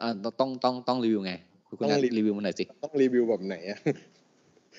[0.00, 1.32] อ่าต้องต้องต้องรีวิวไง
[1.68, 3.78] คุณนัทต้องรีรีวิวมาหน่อยสิต้องรีวิวแบบไหนอะ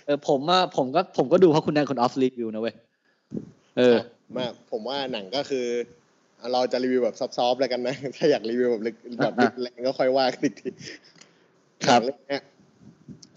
[0.05, 2.75] เออผมอะผมก็ผมก็ดูเพราะคุณนัทคนออฟรีวิวนะเว้ย
[3.77, 3.97] เออ
[4.35, 5.65] มาผมว่าหนังก็คือ
[6.53, 10.69] เราจะรีวิวแบบซอฟๆแล้วกันนะ ถ้าอยากรีวิวแบบลึกแบบลึกแรงก็ค่อยว่ากันอีกที
[11.87, 12.41] ครับหนังเรื่องเนี้ย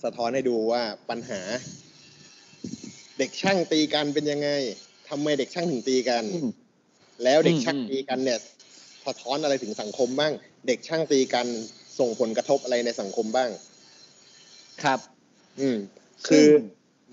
[0.05, 1.41] สะท้อนให้ดูว่าปัญหา
[3.19, 4.49] เด็กช่างตีกันเป็นยังไง
[5.09, 6.51] ทำไมเด็กช่างถึงตีกันอืม
[7.25, 8.39] แล้วเด็กอืมช่างอืมตีกันเนี่ย
[9.07, 10.33] สะท้อนอะไรถึงสังคมบ้าง
[10.67, 11.47] เด็กช่างตีกัน
[11.99, 13.51] ส่งผลกระทบอะไรในสังคมบ้าง
[14.83, 15.01] ครับ
[15.61, 15.79] อืม
[16.31, 16.49] ซึ่คือง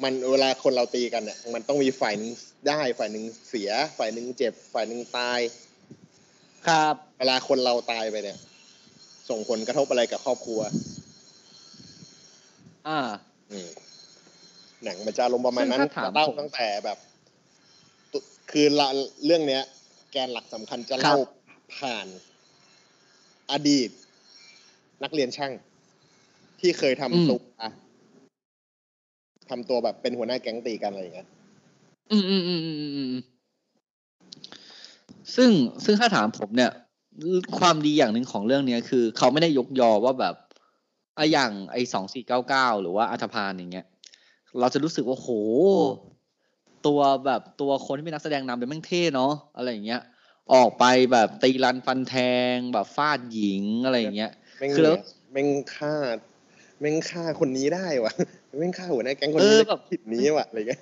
[0.03, 2.31] มันเวลาคนเราตีกันเนี่ย มันต้องมีฝ่ายหนึ่ง
[2.67, 5.39] ได้ฝ่ายหนึ่งเสีย ฝ่ายหนึ่งเจ็บ ฝ่ายหนึ่งตาย
[6.67, 8.37] ครับ เวลาคนเราตายไปเนี่ย
[9.29, 10.61] ส่งผลกระทบอะไรกับครอบครัว
[12.87, 12.99] อ่า
[13.51, 13.69] อืม
[14.83, 16.97] หนังมันจะลงประมาณนั้นซึ่งถ้าถามเล่าผมตั้งแต่แบบ
[18.11, 18.19] ตุ
[18.51, 18.87] คือละ
[19.25, 19.63] เรื่องเนี้ย
[20.11, 21.17] แกนหลักสำคัญจะครับเล่า
[21.77, 22.07] ผ่าน
[23.51, 23.89] อดีต
[25.03, 25.53] นักเรียนช่าง
[26.61, 27.39] ที่เคยทำตัว
[29.49, 31.27] ทำตัวแบบเป็นหัวหน้าแก๊งตีกันอะไรอย่างเงี้ย
[32.11, 33.13] อืมอืมอืมอืมอืมอืม
[35.35, 35.49] ซึ่ง
[35.85, 36.71] ซึ่งถ้าถามผมเนี่ย
[37.59, 40.35] ความดีอย่างหนึ่งของเรื่องเนี้ยคือ เขาไม่ได้ยกยอว่าแบบ
[41.17, 43.85] อะอย่างไอสองสี่เก้าเก้าหรือว่าอัธพาลอย่างเงี้ย
[44.59, 45.29] เราจะรู้สึกว่าโห
[46.87, 50.01] ตัวแบบตัวคนที่เป็นนักแสดงนำเป็นแม่งเท่เนาะอะไรอย่างเงี้ย
[50.53, 52.15] ออกไปแบบตีรันฟันแท
[52.53, 54.99] งแบบฟาดหญิงอะไรอย่างเงี้ยไม่คือแล้วเห
[55.31, 55.93] แม่งฆ่า
[56.79, 58.13] แม่งฆ่าคนนี้ได้วะ
[58.59, 60.81] แม่งฆ่าหัวหน้าแก๊งคนเอนี้อได้แบบผิดนี้วะอะไรเงี้ย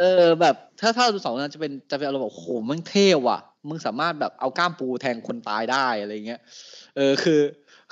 [0.00, 6.40] เออแบบถ้าถ้าดูสองนั้นจะเป็นจะเป็นอารมณ์แบบโอ้โหมึงเท่ว่ะ มึงสามารถแบบเอาก้ามปูแทงคนตายได้อะไรเงี้ย
[6.96, 7.40] เออคือ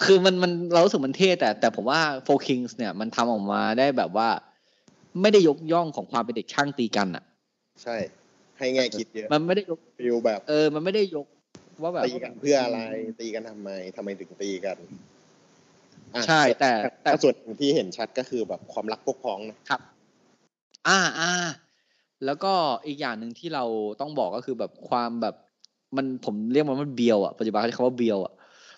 [0.05, 4.29] คือมันมันเรารู้สึกมันเท่แต่แต่ผมว่า4 Kings เนี่ยมันทำออกมาได้แบบว่า
[5.21, 7.25] ไม่ได้ยกย่องของความเป็นเด็กช่างตีกันอะ
[7.83, 7.97] ใช่
[8.59, 11.27] ให้แง่คิดเยอะ มันไม่ได้ยก feel แบบ เออ มันไม่ได้ยก
[11.83, 12.81] ว่าแบบตีกันเพื่ออะไร
[13.21, 14.77] ตีกันทำไมทำไมถึงตีกัน
[16.15, 19.81] อะใช่แต่แต่แต่ส่วนหนึ่งที่เห็นชัดก็คือแบบความรักพวกพ้องนะครับ
[20.89, 21.33] อ่าอ่า
[22.25, 22.53] แล้วก็
[22.87, 23.65] อีกอย่างหนึ่งที่เรา
[24.01, 25.35] ต้องบอกก็คือแบบความแบบ
[25.97, 28.33] มันผมเรียกมันว่าเบียวอะปัจจุบันเขาใช้คำว่าเบียวอะ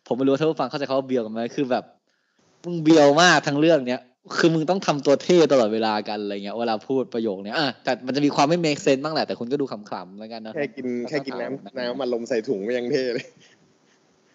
[0.06, 1.84] ผมไม่รู้ว่าท่านผู้ฟังเข้าใจคำว่าเบียวกันไหมคือแบบ
[2.64, 4.00] มึงเบียวมากทั้งเรื่องเนี้ย
[4.34, 13.26] คือมึงต้องทำตัวเท่ตลอดเวลากันอะไรเงี้ยเวลาพูดประโยคเนี้ยอะแต่มันจะมีความไม่ make sense บ้างแหละ แต่คุณก็ดูขำๆแล้วกันเนอะแค่กินแล้วก็แค่กินถามน้ำน้ำมันลมใส่ถุงก็ยังเท่เลย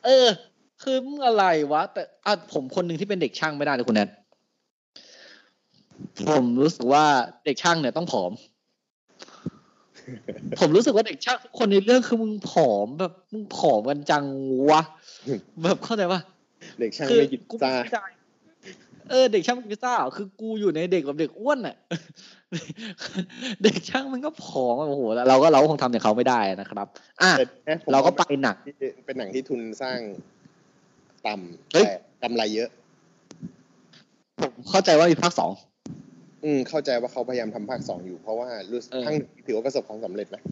[0.06, 0.28] เออ
[0.84, 4.10] คือมึงอะไรวะ แต่อะผมคนหนึ่งที่เป็นเด็กช่างไม่ได้เลยคุณแนท
[6.30, 7.06] ผมรู้สึกว่า
[7.46, 8.32] เด็กช่างเนี่ยต้องผอม
[10.60, 14.24] ผมรู้สึกว่าเด็กช่างทุกคนในเรื่องคือมึงผอมแบบมึงผอมกันจัง
[14.70, 14.82] วะ
[15.64, 16.22] แบบเข้าใจปะ
[16.80, 17.92] เด็กช่างคือไม่กินกูซ่าไม่
[19.04, 21.76] เข้าใจเออเด็กช่างไม่กินซ่าเหรอคือกูอยู่ในเด็กแบบเด็กอ้วนอะ
[23.64, 26.88] เด็กช่างมันก็ผอมอะโอ้โหแล้วเราก็เราก็คงทำอย่างเขาไม่ได้นะครับ
[27.22, 28.74] อะแต่นะผมเราก็ว่ไปหนักที่
[29.06, 30.00] เป็นหนังที่ทุนสร้าง
[31.26, 32.70] ต่ำเฮ้ยแต่กำไรเยอะ
[34.42, 35.52] ผมเข้าใจว่ามีภาคสอง
[36.44, 40.44] อืมเข้าใจว่าเขาพยายามทำภาคสองอยู่เพราะว่ารู้สึกเออภาคหนึ่งถือว่าประสบความสำเร็จนะ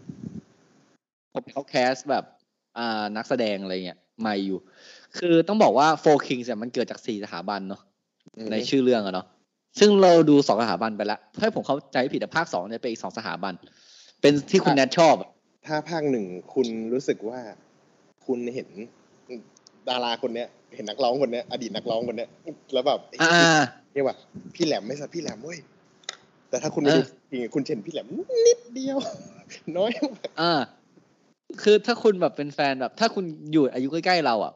[1.34, 2.26] ผมเขาแคสแบบ
[2.78, 4.60] อ่านักแสดงอะไรเงี้ยใหม่อยู่
[5.18, 7.88] คือต้องบอกว่าโฟคิงเนี่ยมันเกิดจากสี่สถาบันเนาะอืม
[8.51, 9.25] ในชื่อเรื่องอะเนาะ
[9.80, 13.53] ซึ่งเราดูสองสถาบันไปแล้วถ้าผมเข้าใจไม่ผิดแต่ภาคสองเนี่ยเป็นอีกสองสถาบัน
[14.21, 15.30] เป็นที่คุณแนทชอบอะ
[15.67, 17.39] ถ้าภาคหนึ่งคุณรู้สึกว่า
[18.25, 18.69] คุณเห็น
[19.89, 22.30] ดาราคนเนี้ย เห็นนักร้องคนเนี้ยอดีตนักร้องคนเนี้ย
[22.73, 23.61] แล้วแบบอ่า
[23.93, 24.15] เนี่ยว่า
[24.55, 25.59] พี่แหลมไม่ใช่พี่แหลมเว้ย
[26.49, 28.07] แต่ถ้าคุณไปเอดูอจริงๆคุณจะเห็นพี่แหลม
[28.45, 28.97] นิดเดียว
[29.77, 30.53] น้อยมากอ่า
[31.61, 34.53] คือถ้าคุณแบบเป็นแฟนแบบ ถ้าคุณอยู่อายุใกล้ๆเราอะ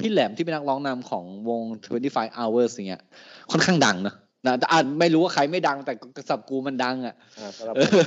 [0.00, 1.62] พี่แหลมที่เป็นนักร้องนำของวง
[2.00, 3.02] 25 hours อย่างเงี้ย
[3.50, 4.14] ค่อนข้างดังเนอะ
[4.46, 5.92] นะแต่อาจไม่รู้ว่าใครไม่ดังแต่
[6.28, 8.04] สำหรับกูมันดัง อะอ่าสำหรับเออ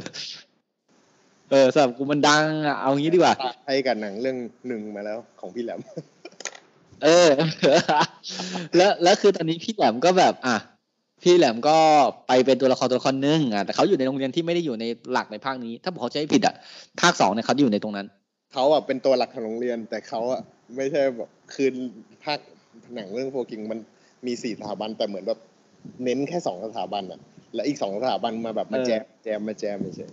[1.51, 3.33] เออสำหรับกูมันดังอะเอางี้ดีกว่า
[3.67, 4.37] ให้กับหนังเรื่อง
[4.67, 5.79] หนึ่งมาแล้วของพี่แหลม
[7.03, 7.29] เออ
[8.75, 10.57] แล้วแล้วคือตอนนี้พี่แหลมก็แบบ อะ
[11.23, 11.77] พี่แหลมก็
[12.27, 16.55] ไปเป็นตัวละครตัวละครหนึงอะแต่เขาอยู่ในโรงเรียนที่ไม่ได้อยู่ในหลักในภาคนี้ ถ้าผมเขาใจไม่ผิดอะ
[17.01, 18.07] ภาคสองเนี่ยเขาอยู่ในตรงนั้น
[18.53, 20.41] เขาอะเป็นตัวหลักของโรงเรียน แต่เขาอะ
[20.75, 21.69] ไม่ใช่แบบคือ
[22.23, 22.39] ภาค
[22.95, 23.79] หนังเรื่องโฟกิงมัน
[24.25, 25.39] มีสี่สถาบันแต่เหมือนแบบ
[26.03, 27.19] เน้นแค่สองสถาบันอะ
[27.53, 30.07] แล้วอีกสองสถาบันมาแบบมาเออแจมแจมมาแจมไม่ใช่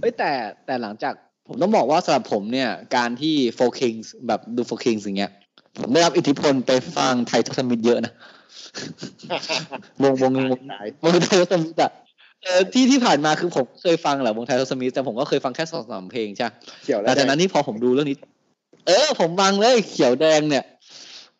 [0.00, 0.32] เอ้ยแต่
[0.66, 1.14] แต่หลังจาก
[1.48, 3.94] ผมต้องบอกว่าสำหรับผมเนี่ย การที่ 4 Kings
[4.26, 5.32] แบบดู 4 Kings อย่างเงี้ย
[5.78, 8.12] ผมได้รับอิทธิพลไปฟังไททศมิตรเยอะนะ
[10.02, 12.09] วงวงวงตายวงไททศมิตรอะเออ
[12.72, 16.48] ที่ที่ผ่านมาคือผมเคยฟังแหละวงไททศมิตรแต่ผมก็เคยฟังแค่สองสามเพลงใช่
[16.84, 18.16] เขียวหแล้ลัวงจากนั้นนี่พอผมดูเรื่องนี้
[18.86, 20.64] เออ ผมฟังเลยเขียวแดงเนี่ย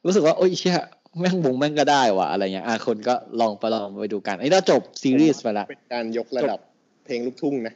[0.05, 0.77] รู้สึกว่า โอ้ยเชี่ย
[1.21, 6.59] แม่งบงแม่งก็ได้ว่ะอะไรเงี้ยอะคนก็ลองไปลองไปดูกันไอ้เราจบซีรีส์ไปละเป็นการยกระดับ
[7.05, 7.75] เพลงลูกทุ่งนะ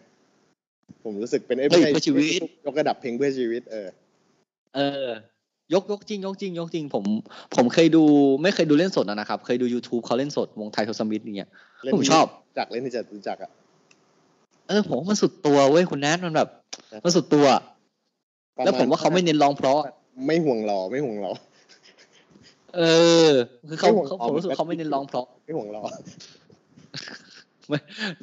[1.05, 2.23] ผมรู้สึกเป็นเฮ้ยไม่ใช่เพื่อชีวิต
[2.67, 3.89] ยกระดับเพลงเพื่อชีวิต เออ
[4.77, 5.09] เออ
[5.75, 7.05] ยกยกจริงยกจริงยกจริงผม
[7.57, 8.05] ผมเคยดู
[8.43, 11.51] ไม่เคยดูเล่นสดอะนะครับ เคยดู YouTube เขาเล่นสดวงไทยโทสมิธเนี่ย
[11.85, 13.51] เล่นผมชอบจากเล่นที่จะรู้จักอะ
[14.69, 16.49] เออผมว่ามันสุดตัวเว้ยคุณแนทมันแบบ
[17.05, 17.47] มันสุดตัว
[18.57, 19.81] ประณแล้วผมว่าเขาไม่เน้นร้องเพราะ
[20.27, 21.33] ไม่ห่วงหล่อไม่ห่วงหล่อ
[22.77, 22.83] เอ
[23.29, 23.31] อ
[23.69, 25.83] คือเขาไม่ห่วงเขาร้องผมรู้สึกว่าเขาไม่เน้นร้องเพราะไม่ห่วงหล่อ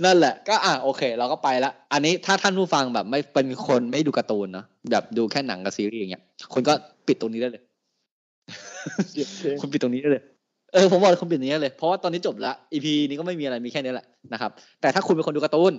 [0.04, 6.24] นั่นแหละก็อะโอเค เราก็ไปละอันนี้ถ้าท่านผู้ฟังแบบไม่เป็นคนไม่ดูการ์ตูนเนอะแบบดูแค่หนังกับซีรีส์อย่างเงี้ย
[6.54, 6.74] คนก็
[7.12, 7.64] ปิดตรงนี้ได้เลย
[9.62, 10.24] คุณปิดตรงนี้ได้เลย
[10.74, 14.51] เออผมบอกเลยคุณปิดตรงนี้ได้เลยเพราะว่าตอนนี้จบละ EP นี้ก็ไม่มีอะไรมีแค่นี้แหละนะครับ
[14.82, 15.74] แต่ถ้าคุณเป็นคนดูการ์ตูน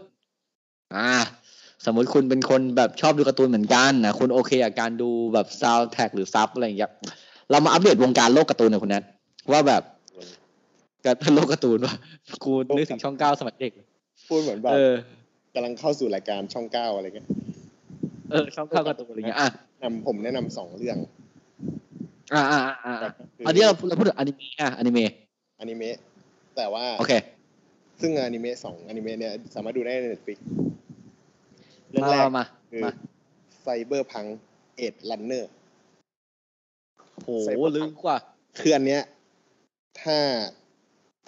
[0.96, 1.10] อ่า
[1.86, 6.90] สมมติคุณเป็นคนแบบชอบดูการ์ตูนเหมือนกันนะคุณโอเคกับการดูแบบซาวแท็กหรือ sub อะไรอย่างเงี้ย
[7.50, 9.02] เรามาอัปเดตวงการโลกการ์ตูนหน่อยคุณแนท
[9.50, 9.82] ว่าแบบ
[11.04, 11.94] การโลกการ์ตูนว่า
[12.44, 13.72] กูนึกถึงช่องเก้าสมัยเด็ก
[14.28, 14.94] พูดเหมือนแบบเออ
[15.54, 17.26] กำลังเข้าสู่รายการช่องเก้าอะไรเงี้ย
[18.30, 19.48] เออช่องเก้าการ์ตูนอะไรเงี้ยอะ
[19.82, 20.96] นำผมแนะนำสองเรื่อง
[22.34, 25.12] อ่าอ่าอ่าอ่าคือันนี้เราเราพูดถึงอนิเมะอะอนิเมะ
[25.60, 25.96] อนิเมะ
[26.56, 27.12] แต่ว่าโอเค
[28.00, 30.38] ซึ่งอนิเมะสองอนิเมะเนี่ยสามารถดูได้ใน Netflix
[31.90, 32.90] เรื่องมาแรกมาคือมา
[33.60, 34.24] ไซเบอร์พัง
[34.76, 35.50] เอ็ดลันเนอร์
[37.22, 37.28] โห
[37.76, 38.18] ลึกกว่า
[38.60, 39.02] คืออันเนี้ย
[40.00, 40.18] ถ้า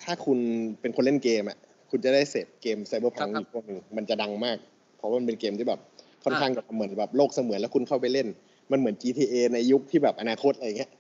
[0.03, 0.39] ถ้าคุณ
[0.81, 1.59] เป็นคนเล่นเกมอะ
[1.91, 4.57] คุณจะได้เสพเกมไซเบอร์พังครับอีกพวกหนึ่งมันจะดังมาก
[4.97, 5.81] เพราะว่ามันเป็นเกมที่แบบ
[6.25, 8.29] ค่อนข้างจะเหมือนแบบโลกเสมือนแล้วคุณเข้าไปเล่น
[8.71, 10.91] มันเหมือน GTA ในยุคที่แบบอนาคตอะไรเงี้ย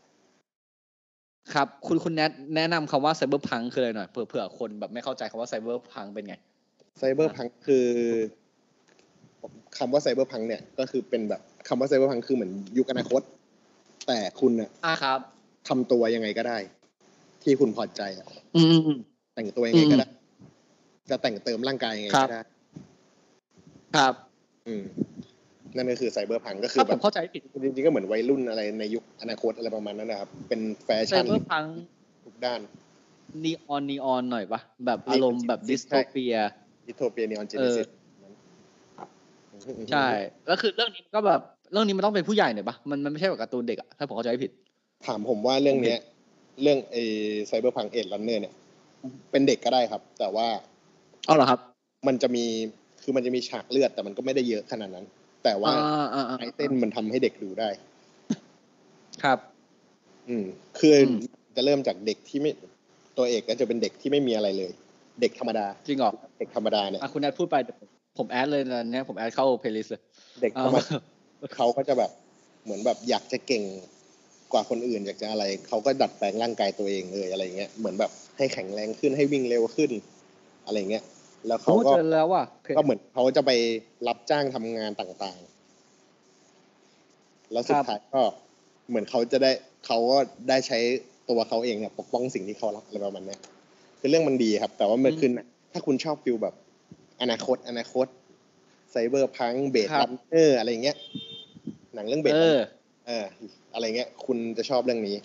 [1.55, 6.35] ครับ คุณคุณแนะแนะนำคำว่าไซเบอร์พังคืออะไรหน่อยเผื่อเผื่อคนแบบไม่เข้าใจคำว่าไซเบอร์พังเป็นไง
[6.99, 7.87] cyberpunk คือ
[9.79, 13.23] คำว่า cyberpunk เนี่ยก็คือเป็นแบบคำว่า cyberpunk คือเหมือนยุคอนาคต
[14.07, 15.19] แต่คุณน่ะอ่าครับ
[15.69, 16.59] ทำตัวยังไงก็ได้
[17.43, 18.99] ที่คุณพอใจอะอืมอืมอืม
[19.35, 20.15] แต่งตัวยังไงก็ได้อื
[21.11, 22.43] จะแต่งเติมร่างกายยังไงครัก็บได้
[23.97, 24.15] ครับ
[24.67, 24.85] อืม
[25.77, 31.65] นั่นก็คือ cyberpunk ก็คือแบบถ้าผแบมเข้าใจผิดจริงๆก็เหมือนวัยรุ่นอะไรในยุคอนาคตอะไรประมาณนั้นนะครับ เป็นแฟชั่น cyberpunk
[32.25, 32.61] ทุกด้าน
[33.45, 36.35] นีออนนีออนหน่อยปะแบบอารมณ์แบบดิสโทเปีย
[36.87, 37.89] ดิโทเปียนีออนเจเอเนอซิส
[39.93, 40.09] ใช่
[40.47, 41.41] แล้วคือเรื่องนี้ก็แบบ
[41.73, 44.53] เรื่องนี้มันต้องเป็นผู้ใหญ่หน่อยปะมันมันไม่ใช่แบบการ์ตูนเด็กอะถ้าผมเข้าใจไม่ผิด
[45.07, 45.99] ถามผมว่าเรื่องเนี้ย
[46.63, 46.97] เรื่องไอ
[47.47, 48.55] ไซเบอร์พังเอ็ดลันเนอร์เนี่ย
[49.31, 50.49] เป็นเด็กก็ได้ครับ แต่ว่า
[51.27, 51.61] เอาเหรอครับ
[52.07, 52.45] มันจะมี
[53.03, 55.07] คือมันจะมีฉากเลือดแต่มันก็ไม่ได้เยอะขนาดนั้น
[55.45, 57.69] แต่ว่าอ่าอ่าอ่าไอเต้นมันทำให้เด็กดูได้
[59.23, 59.39] ครับ
[60.29, 60.45] อืม
[60.79, 61.19] คืออม
[61.57, 62.51] จะเริ่มจากเด็กที่ไม่
[63.17, 64.73] ตัวเอกก็จะเป็นเด็กที่ไม่มีอะไรเลย
[65.21, 67.89] เด็กธรรมดา จริงเหรอเด็กธรรมดาเนี่ยอะคุณนัทพูดไปเดี๋ยวผม
[68.19, 70.03] ผม add เลยนะเนี่ยผม add เข้า playlist เลย
[70.43, 70.89] เด็กเอาธรรมดา
[71.57, 72.11] เขาก็จะแบบ
[72.65, 73.63] เหมือนแบบอยากจะเก่ง
[74.53, 79.91] กว่าคนอื่นอยากจะอะไรเขาก็ดัดแปลงร่างกายตัวเองเลยอะไรเงี้ยเหมือนแบบให้แข็งแรงขึ้นให้วิ่งเร็วขึ้น
[80.67, 81.05] อะไรเงี้ย
[81.47, 82.45] แล้วเขาเขาก็เจอแล้วว่ะ
[82.77, 83.51] ก็เหมือนเขาจะไป
[84.09, 88.23] รับจ้างทำงานต่างๆ แล้วสุดท้ายก็
[88.89, 89.51] เหมือนเขาจะได้
[89.87, 90.19] เขาก็
[90.49, 90.79] ได้ใช้
[91.29, 93.41] ตัวเขาเองเนี่ยปกป้องสิ่งที่เขารักอะไรประมาณเนี้ย
[94.01, 95.31] คือเรื่องมันดีครับ แต่ว่ามันคือ
[95.73, 96.55] ถ้าคุณชอบ feel แบบ
[97.21, 98.07] อนาคต อนาคต
[98.91, 100.97] Cyberpunk Blade Runner อะไรเงี้ย
[101.95, 102.61] หนังเรื่องเบสเออ
[103.07, 103.25] เออ
[103.75, 105.17] อะไรเงี้ย คุณจะชอบเรื่องนี้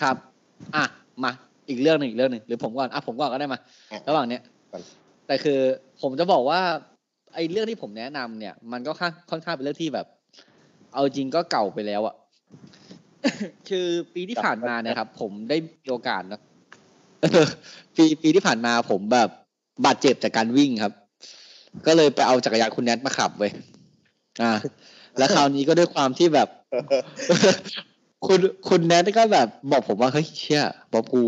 [0.00, 0.16] ครับ
[0.76, 0.84] อะ
[1.24, 1.32] มา
[1.68, 3.58] อีกเรื่องหนึ่งอีกเรื่องหนึ่งหรือผมก่อนอะผมก่อนก็ได้มา
[3.92, 4.42] อะระหว่างเนี้ย
[4.72, 4.82] ก่อน
[5.26, 5.58] แต่คือ
[6.02, 6.60] ผมจะบอกว่า
[7.34, 10.06] ไอ้เรื่องที่ผมแนะนำเนี่ย มันก็ค่อนค่อนข้างเป็นเรื่องที่แบบ
[10.92, 12.14] เอาจริงก็เก่าไปแล้วอะ
[13.68, 16.40] คือปีที่ผ่านมาเนี่ยครับ ผมได้มีโอกาสนะ
[17.96, 19.28] ปีปีที่ผ่านมาผมแบบ
[19.84, 20.92] บาดเจ็บจากการวิ่งครับ
[21.86, 23.52] ก็เลยไปเอาจักรยานคุณแนทมาขับเว้ย
[24.42, 24.52] อ่า
[25.18, 26.48] แล้วคราวนี้ก็ด้วยความที่แบบ
[28.26, 30.62] คุณคุณแนทก็แบบบอกผมว่าเฮ้ยเชี่ย
[30.92, 31.22] บอกกู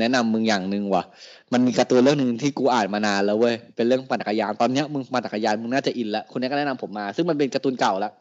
[0.00, 1.04] แนะนำมึงอย่างหนึ่งว่ะ
[1.52, 8.12] มันมีการ์ตูนเรื่องหนึ่งที่กูอ่านมานานแล้วเว้ยเป็นเรื่องปั่นจักรยานตอนเนี้ยมึงปั่นจักรยานมึงน่าจะอินแล้วคุณแนทก็แนะนำผมมา ซึ่งมันเป็นการ์ตูนเก่าแล้ว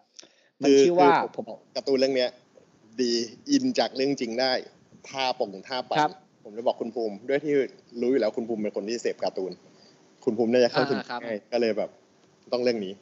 [0.62, 2.30] มันชื่อว่าคือผมการ์ตูนเรื่องเนี้ย
[3.00, 3.12] ดี
[3.50, 4.52] อินจากเรื่องจริงได้
[5.10, 6.12] ท่าปงท่าปัครันบ
[6.44, 7.54] ผมจะบอกคุณภูมิ ด้วยที่
[8.02, 9.52] รู้อยู่แล้วคุณภูมิเป็นคนที่เสพการ์ตูน
[10.26, 11.90] คุณภูมิน่าจะเข้าถึงอ่าครับง่ายก็เลยแบบ
[12.52, 12.94] ต้องเรื่องนี้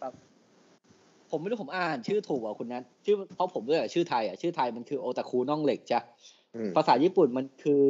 [1.36, 6.00] ผมไม่รู้ผมอ่านชื่อถูกอะคุณแนทชื่อเพราะผมด้วยอะชื่อไทยอะชื่อไทยมันคือโอตาคูน่องเหล็กจ้ะ
[6.56, 7.84] อืมภาษาญี่ปุ่นมันคือ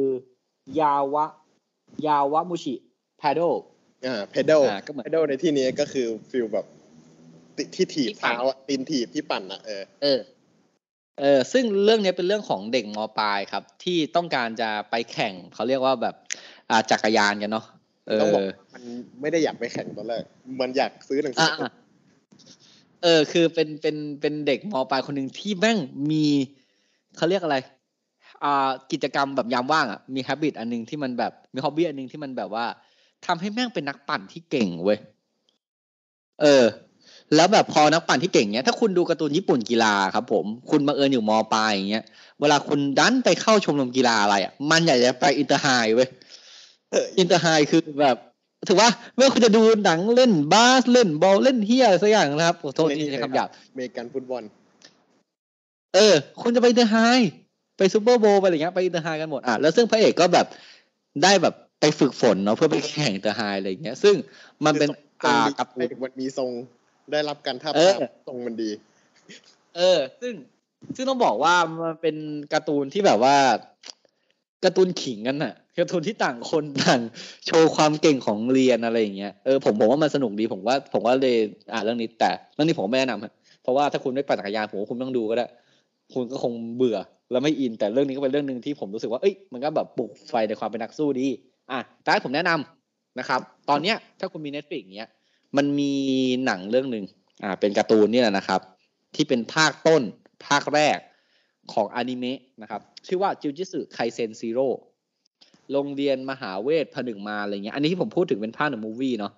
[0.80, 1.24] ยาวะ
[2.06, 2.74] ยาวะมุชิ
[3.20, 3.40] พาโด
[4.06, 6.66] อ่าเพดลอ่าก็เหมือนเพดลในที่นี้ก็คือฟิลแบบ
[7.56, 10.20] ติที่ถีบที่ปั่นเท้าอะตีนถีบที่ปั่นอะเออเออ
[11.20, 16.14] เออซึ่งเรื่องนี้เป็นเรื่องของเด็กมปลายครับ ที่ต้องการจะไปแข่งเขาเรียกว่าแบบ
[16.70, 17.66] อ่าจักรยานกันเนาะ
[18.08, 18.82] เอต้องบอกอมัน
[19.20, 20.22] ไม่ได้อยากไปแข่งตอนแรก
[20.60, 21.72] มันอยากซื้อหนังสือะ
[23.06, 25.78] ออะเออ คือเป็นเป็นเป็นเด็กมปลายคนหนึ่งที่แม่ง
[26.10, 26.24] มี
[27.16, 27.56] เขาเรียกอะไร
[28.44, 32.66] อ่ากิจกรรมแบบยามว่างอะมีฮ a บิตอันหนึงที่มันแบบมี hobby อันหนึ่งที่มันแบบว่า
[33.26, 34.98] ทำให้แม่งเป็นนักปั่นที่เก่งเว้ย
[36.42, 36.64] เออ
[37.34, 42.04] แล้วแบบพอนักปั่นที่เก่งเนี้ยถ้าคุณดูการ์ตูนญี่ปุ่นกีฬาครับ ผมคุณบังเอิญอยู่มปลายอย่างเงี้ย
[42.40, 46.08] เวลาคุณดันไปเข้าชมรมกีฬาอะไรอะมันอยากจะไป Inter High เว้ย
[47.18, 48.16] Inter High คือแบบ
[48.68, 54.42] ถือว่าเมื่อคุณจะดูหนังเล่นบาสเล่นบอลเล่นเหี้ยอะไรสักอย่างนะครับขอโทษที่ใช้คำหยาบอเมริกันฟุตบอล
[55.94, 56.96] เออ คุณจะไป Inter High
[57.76, 60.46] ไป Super Bowl ไปอะไรเงี้ยไป Inter High กันหมดอะแล้วซึ่งพระเอกก็แบบ
[61.22, 64.14] ได้แบบไปฝึกฝนเนาะเพื่อไปแข่ง Inter High อะไรเงี้ย ซึ่ง
[64.64, 66.50] มันเป็นทรงอ่าดีการ์ตูนมันมีทรง
[67.12, 68.70] ได้รับการทับเออทามทรงมันดี
[69.76, 70.34] เออ ซึ่ง
[70.96, 72.16] ซึ่งต้องบอกว่ามันเป็น
[72.52, 73.36] การ์ตูนที่แบบว่า
[74.64, 77.00] การ์ตูนขิงกันน่ะ การ์ตูนที่ต่างคนต่าง
[77.46, 81.36] โชว์ความเก่งของเรียนอะไรอย่างเงี้ยเออผมผมว่ามันสนุกดีผมว่า ผมว่าเลย
[81.72, 85.46] อ่านเรื่องนี้ แต่เรื่องนี้ผมไม่แนะนำเพราะว่าถ้าคุณไม่ปั่นจักรยานผมว่าคุณต้องดูก็ได้
[86.14, 86.98] คุณก็คงเบื่อ
[87.30, 91.26] แล้วไม่อินแต่เรื่องนี้ก็เป็นเรื่องหนึ่งที่ผมรู้สึกว่าเอ้ยมันก็แบบปลุกไฟในความเป็นนักสู้ดี
[91.70, 95.10] อะแต่ให้ผมแนะนำนะครับ ตอนเนี้ยถ้าคุณมี Netflix เนี้ย
[95.56, 95.92] มันมี
[96.44, 97.04] หนังเรื่องหนึ่ง
[97.42, 98.60] อ่าเป็นการ์ตูนนี่แหละนะครับ
[99.14, 100.02] ที่เป็นภาคต้น
[100.46, 100.98] ภาคแรก
[101.72, 104.68] ของอนิเมะนะครับ ชื่อว่า Jujutsu Kaisen Zero
[105.72, 109.32] โรงเรียนมหาเวทผนึกมารอะไรเงี้ย อันนี้ที่ผมพูดถึงเป็นภาคใน movie เนาะ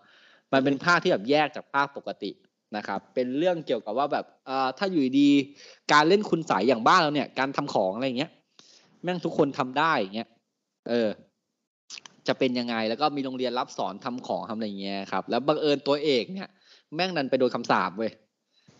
[0.52, 2.30] มันเป็นภาคที่แบบแยกจากภาคปกติ
[2.76, 8.30] นะครับ เป็นเรื่องเกี่ยวกับว่าแบบอ่าถ้าอยู่ดีๆการเล่นคุณสายอย่างบ้านเราเนี่ย การทำของอะไรเงี้ย
[9.02, 10.28] แม่งทุกคนทำได้อย่างเงี้ย
[10.88, 11.08] เออ
[12.28, 16.48] จะเป็นยังไง แล้วก็มีโรงเรียนรับสอนทำของทำอะไรเงี้ยครับ แล้วบังเอิญตัวเอกเนี่ย
[16.94, 18.12] แม่งดันไปโดนคำสาปเว้ย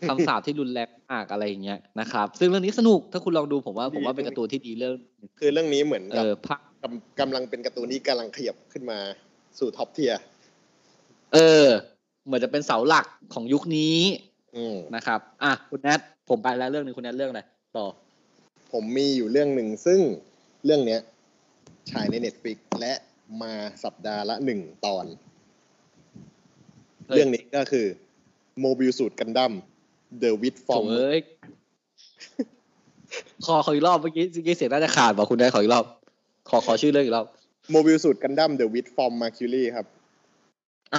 [0.09, 4.95] คำสาปที่รุนแรงมากอะไรอย่างเงี้ยนะครับ ซึ่งเรื่องนี้สนุกถ้าคุณลองดูผมว่าผมว่าเป็นการ์ตูนที่ดีเรื่อง
[5.39, 8.99] คือเรื่องนี้เหมือนเอกับอภาค กำกำลังเป็นการ์ตูนที่กำลังขยับขึ้นมา
[9.59, 10.19] สู่ top tier
[11.33, 11.67] เออ
[12.25, 13.97] เหมือนจะเป็นเสาหลักของยุคนี้
[14.55, 15.99] อืมนะครับ อะคุณแนท
[16.29, 17.41] ผมไปแล้วเรื่องหนึ่งคุณแนทเรื่องอะไร
[17.77, 17.85] ต่อ
[18.71, 19.99] ผมมีอยู่เรื่องหนึ่งซึ่ง
[20.65, 21.01] เรื่องเนี้ย
[21.91, 22.93] ฉายใน Netflix และ
[23.41, 23.53] มา
[23.83, 25.05] สัปดาห์ละหนึ่งตอน
[27.07, 27.85] เฮ้ยเรื่องนี้ก็คือ
[28.61, 29.53] โมบิลสูตรกันดั้ม
[30.21, 31.19] The Wit โถ Form เอ้ย
[33.45, 35.85] ขอขออีกรอบเมื่อกี้เมื่อกี้เสียงน่าจะขาดบอกคุณแนทขออีกรอบ
[36.49, 37.27] ขอขอชื่อเรื่องอีกรอบ
[37.71, 39.85] โมบิลสูตรกันดั้ม The Wit Form Mercury ครับ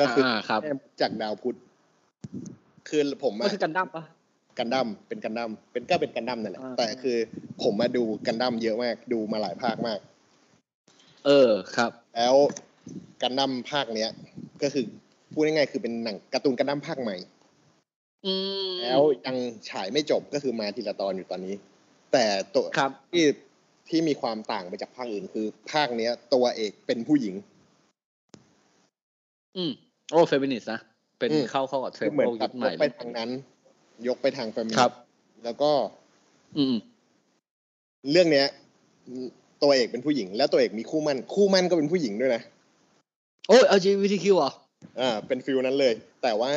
[0.01, 1.57] ก็คืออ่าครับแม่มดจากดาวพุธ
[2.89, 4.03] คือผมมัอะนคือกันดั้มปะ
[4.59, 7.17] กันดั้มเป็นกันดั้มเป็นก็เป็นกันดั้มนั่นแหละอ่าแต่คือ
[7.63, 9.99] ผมมาดูกันดั้มเยอะมาก ดูมาหลายภาคมาก
[11.27, 12.37] เออครับ แล้ว
[13.23, 14.11] กันดั้มภาคเนี้ย
[14.63, 14.85] ก็คือ
[15.33, 17.17] พูดง่ายๆคือเป็นหนังการ์ตูนกันดั้มภาคใหม่
[18.27, 18.33] อื
[18.67, 19.37] มแล้วยัง
[19.71, 21.55] ฉายไม่จบก็คือมาทีละตอนอยู่ตอนนี้
[22.13, 22.25] แต่
[22.55, 23.25] ตัวครับที่
[23.91, 27.35] ที่มีความต่างไปจากภาคอื่นคือ ภาคเนี้ย ตัวเอกเป็นผู้หญิง
[29.57, 29.73] อืม
[30.11, 30.81] โอ้เฟมินิสต์นะ
[31.19, 33.31] เป็นอืมเข้าเข้ากับเทรคืนอด์เหมือนโลกกัยุบคยใหม่กไปทางนั้น
[34.09, 34.93] ยกไปทางแฟมิครับ
[35.45, 35.73] แล้วก็
[36.59, 36.77] อืม
[38.11, 38.47] เรื่องเนี้ย
[39.63, 42.43] ตัวเอกเป็นผู้หญิง แล้วตัวเอกมีคู่มั่น คู่มั่นก็เป็นผู้หญิงด้วยนะ
[43.49, 44.53] โอ้ย LGBTQ เหรอ
[45.01, 46.53] อ่า เป็นฟิลนั้นเลย แต่ว่า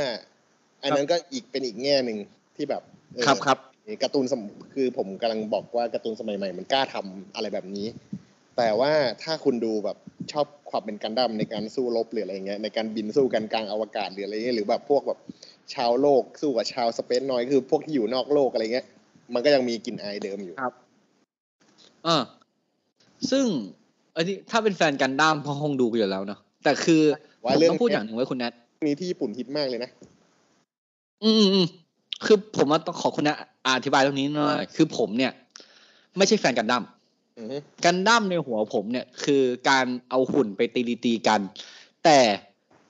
[0.84, 2.18] อันนั้นก็อีกเป็นอีกแง่หนึ่ง
[2.56, 2.82] ที่แบบ
[3.14, 3.58] เออครับครับ
[4.04, 4.42] การ์ตูนสม
[4.74, 7.88] คือผมกำลังบอกว่าการ์ตูนสมัยใหม่มันกล้าทำอะไรแบบนี้
[8.58, 8.92] แต่ว่า
[9.24, 9.98] ถ้าคุณดูแบบ
[10.32, 15.20] ชอบความเป็นกันดั้มในการสู้รบหรืออะไรเงี้ยในการบินสู้กันกลางอวกาศหรืออะไรเงี้ยหรือแบบพวกแบบ
[15.74, 18.86] ชาวโลกสู้กับชาวสเปซน้อยคือพวกที่อยู่นอกโลกอะไรเงี้ย
[19.34, 20.74] มันก็ยังมีกลิ่นอายเดิมอยู่ครับ
[22.08, 22.18] อ่า
[23.32, 23.46] ซึ่ง
[24.16, 27.02] อันนี้ถ้าเป็นแฟนกันดั้มพอคงดูกันอยู่แล้วเนาะแต่คือ
[27.44, 28.54] ว่าผมเรื่องต้องพูดอย่างหนึ่งไว้คุณแนท
[28.88, 29.90] นี้ที่ญี่ปุ่นฮิตมากเลยนะ
[31.24, 31.68] อืมอืมอืม
[32.26, 33.36] คือผมว่าต้องขอคุณแนท
[33.68, 35.32] อธิบายตรงนี้หน่อยคือผมเนี่ย
[36.18, 36.84] ไม่ใช่แฟนกันดั้ม
[37.38, 41.40] อือฮึกันดั้มในหัวผมเนี่ย คือการเอาหุ่นไปตีตีๆกัน
[42.04, 42.20] แต่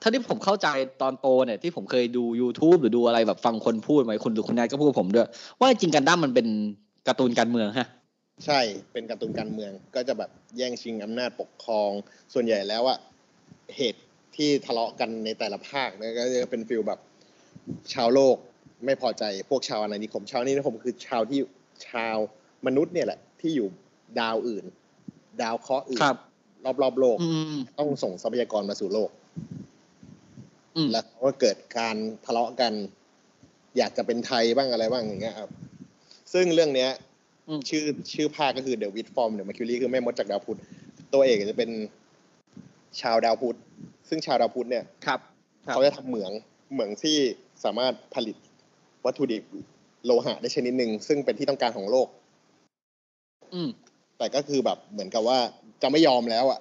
[0.00, 0.68] ถ้าที่ผมเข้าใจ
[1.02, 5.28] ตอนโตเนี่ยที่ผมเคยดู YouTube หรือดูอะไรแบบฟังคนพูดไหมคุณหรือคุณแนทก็พูดกับผมด้วย
[5.60, 6.46] ว่าจริงกันดั้มมันเป็น
[7.06, 7.88] การ์ตูนการเมืองฮะ
[8.46, 8.60] ใช่
[8.92, 11.90] เป็นการ์ตูนการเมืองก็จะแบบแย่งชิงอำนาจปกครอง
[12.32, 12.98] ส่วนใหญ่แล้วอะ
[13.76, 14.02] เหตุ
[14.36, 17.00] ที่ทะเลาะกันในแต่ละภาคเนี่ยก็จะเป็นฟิลแบบ
[17.94, 18.36] ชาวโลก
[18.86, 21.40] ไม่พอใจพวกชาวอาณานิคมชาวอาณานิคมคือชาวที่
[21.88, 22.16] ชาว
[22.66, 23.68] มนุษย์เนี่ยแหละ ที่อยู่
[24.20, 24.64] ดาวอื่น
[25.42, 26.16] ดาวเคราะห์อื่นครับ
[26.82, 29.10] รอบๆโลกอืมต้องส่งทรัพยากรมาสู่โลก
[30.76, 32.72] อืมแล้วก็เกิดการทะเลาะกัน
[33.78, 35.50] อยากจะเป็นไทยบ้างอะไรบ้างอย่างเงี้ยครับ
[36.32, 36.90] ซึ่งเรื่องเนี้ย
[37.48, 37.82] อืมชื่อ
[38.12, 40.58] ชื่อภาคก็คือ The Wit Form The Mercury คือแม่มดจากดาวพุธ
[41.12, 41.70] ตัวเอกจะเป็น
[43.00, 43.58] ชาวดาวพุธ
[44.08, 45.20] ซึ่งชาวดาวพุธเนี่ยครับ
[45.66, 46.32] ครับเขาจะทำเหมือง
[46.72, 47.16] เหมืองที่
[47.64, 48.36] สามารถผลิต
[49.04, 49.42] วัตถุดิบ
[50.04, 52.08] โลหะได้ชนิดหนึ่งซึ่งเป็นที่ต้องการของโลก
[53.54, 53.68] อืม
[54.18, 55.38] แต่ก็คือแบบเหมือนกับว่า
[55.82, 56.60] จะไม่ยอมแล้วอะ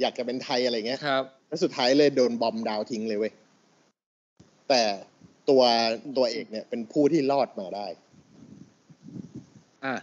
[0.00, 3.32] อยากจะเป็นไทยอะไรเงี้ยครับแล้วสุดท้ายเลยโดนบอมดาวทิ้งเลยเว้ย
[4.68, 4.82] แต่
[5.48, 5.62] ตัว
[6.16, 7.86] ตัวเอกเนี่ยเป็นผู้ที่รอดมาได้
[9.84, 9.94] อ่า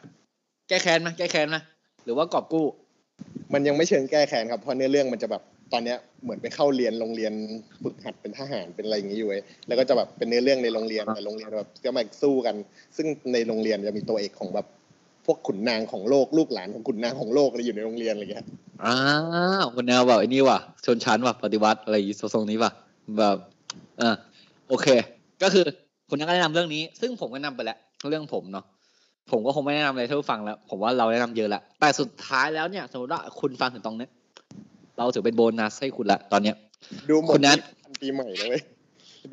[0.67, 1.57] แก้แค้นไหมแก้แค้นไหม
[2.03, 2.65] หรือว่ากอบกู้
[3.53, 5.43] มันยังไม่เชิงแก้แค้นครับเพราะเนื้อเรื่องมันจะแบบ
[5.73, 7.33] ตอนเนี้ยเหมือนไปเข้าเรียนโรงเรียน
[7.83, 12.55] ฝึกหัดเป็นทหารเป็นอะไรอย่างงี้อยู่เว้ยแล้วก็จะแบบเป็นเนื้อเรื่องในโรงเรียนแต่โรงเรียนแบบก็มาสู้กัน
[12.97, 14.67] ซึ่งในโรงเรียนจะมีตัวเอกของแบบ
[15.25, 18.45] พวกขุนนางของโลกลูกหลานของขุนนางของโลกอะไรอยู่ในโรงเรียนอะไรเงี้ย
[18.85, 18.97] อ้า
[19.63, 22.71] วคนแนวแบบไอ้นี่ว่ะชนชั้นว่ะปฏิวัติอะไรอย่างงี้ทรงๆนี้ว่ะ
[23.17, 23.37] แบบ
[24.01, 24.15] อ่า
[24.69, 24.87] โอเค
[25.43, 25.65] ก็คือ
[26.09, 27.77] คุณนักก็แนะนำเรื่องนี้ ซึ่งผมก็แนะนำไปแล้ว
[28.09, 28.65] เรื่องผมเนาะ
[29.31, 34.09] ผมก็คงไม่แนะนำอะไรท่านผู้ฟังแล้ว ผมว่าเราแนะนำเยอะแล้วแต่สุดท้ายแล้วเนี่ยสมมติว่าคุณฟังถึงตรงเนี้ย
[34.97, 36.55] เราถือเป็นโบนัสให้คุณละตอนเนี้ย
[37.09, 38.61] ดูหมคุดณนัททันปีใหม่เลยเว้ย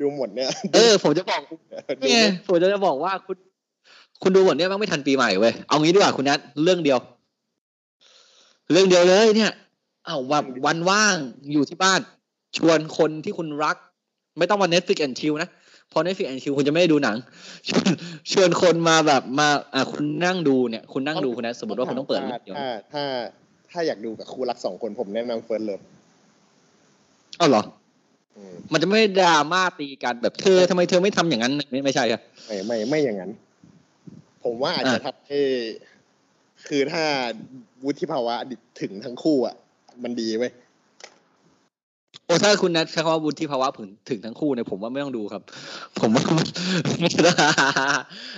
[0.01, 1.55] ดูหมดเนี่ย เออ ผมจะบอกดู
[1.99, 3.37] นี่ไงผมจะบอกว่าคุณ
[4.21, 6.99] คุณดูหมดเนี่ยมันไม่ทันปีใหม่เว้ยเอางี้ดีกว่าคุณนัทเรื่องเดียว
[8.71, 9.51] เรื่องเดียวเลยเนี่ย
[10.05, 11.15] เอาแบบวันว่าง
[11.51, 11.99] อยู่ที่บ้าน
[12.57, 13.77] ชวนคนที่คุณรัก
[14.37, 15.49] ไม่ต้องมา Netflix and chill นะ
[15.89, 17.17] เพราะ Netflix and chill คุณจะไม่ได้ดูหนัง
[17.69, 17.89] ชวน
[18.31, 23.03] ชวนคนมาแบบมา อะคุณนั่งดูเนี่ย คุณนั่งดูคุณนัทสมมติว่าคุณต้องเปิดเรื่องเดียวถ้าถ้า
[23.71, 25.81] ถ้าอยากดูกับคู่รักสองคนผมแนะนำ First Love
[27.37, 27.63] เอ้าเหรอ
[28.71, 33.31] มันจะไม่ดราม่าตีกันแบบเธอทำไมเธอไม่ทำอย่างนั้น ไม่ไม่ใช่ครับไม่ไม่ไม่อย่างนั้น
[34.43, 35.39] ผมว่าอาจจะอะทำให้
[36.67, 37.03] คือถ้า
[37.83, 38.35] วุฒิภาวะ
[38.81, 39.55] ถึงทั้งคู่อะ
[40.03, 40.51] มันดีเว้ย
[42.25, 45.41] โอ้ถ้าคุณนัทใช้คำว่าบุญที่ภาวะถึงถึงทั้งคู่เนี่ยผมว่าไม่ต้องดูครับ
[45.99, 46.23] ผมว่า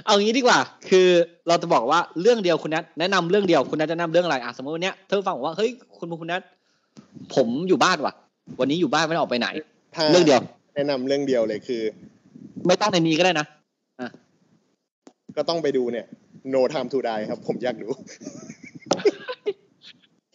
[0.06, 0.60] เอางี้ดีกว่า
[0.90, 1.08] คือ
[1.48, 6.42] เราจะบอกว่าเรื่องเดียวคุณนัทแนะนำเรื่องเดียวคุณนัทจะแนะนำเรื่องอะไรอะสมมติวันเนี้ยเธอฟังบอกว่าเฮ้ยคุณคุณนัท
[7.36, 8.14] ผมอยู่บ้านว่ะ
[8.60, 9.48] วันนี้อยู่บ้านไม่ได้ออกไปไหน
[9.96, 10.40] ถ้าเรื่องเดียว
[10.76, 11.82] แนะนำเรื่องเดียวเลยคือ
[12.68, 13.46] ไม่ต้องในนี้ก็ได้นะ
[15.38, 16.06] ก็ต้องไปดูเนี่ย
[16.54, 17.88] No Time to Die ครับ ผมอยากดู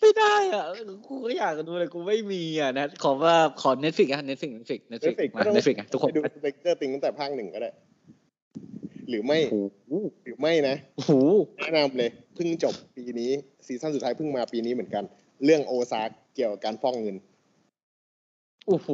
[0.03, 0.65] ไม่ได้อะ
[1.07, 7.71] กูก็อยากดูเลยกูไม่มีอะนะขอว่าขอเน็ตฟิกอะเน็ตฟิกเน็ตฟิกเน็ตฟิก Netflix มาเน็ตฟิกอะทุกคนไปดู Stranger Things ตั้งแต่ภาคหนึ่งก็ได้
[9.09, 9.91] หรือไม่โอ้โห
[10.25, 11.13] หรือไม่นะโอ้โห
[11.59, 13.31] แนะนำเลยเพิ่งจบปีนี้
[13.67, 15.05] season สุดท้ายเพิ่งมาปีนี้เหมือนกัน
[15.45, 16.01] เรื่อง Ozark
[16.35, 17.17] เกี่ยวกับการฟอกเงิน
[18.67, 18.89] โอ้โห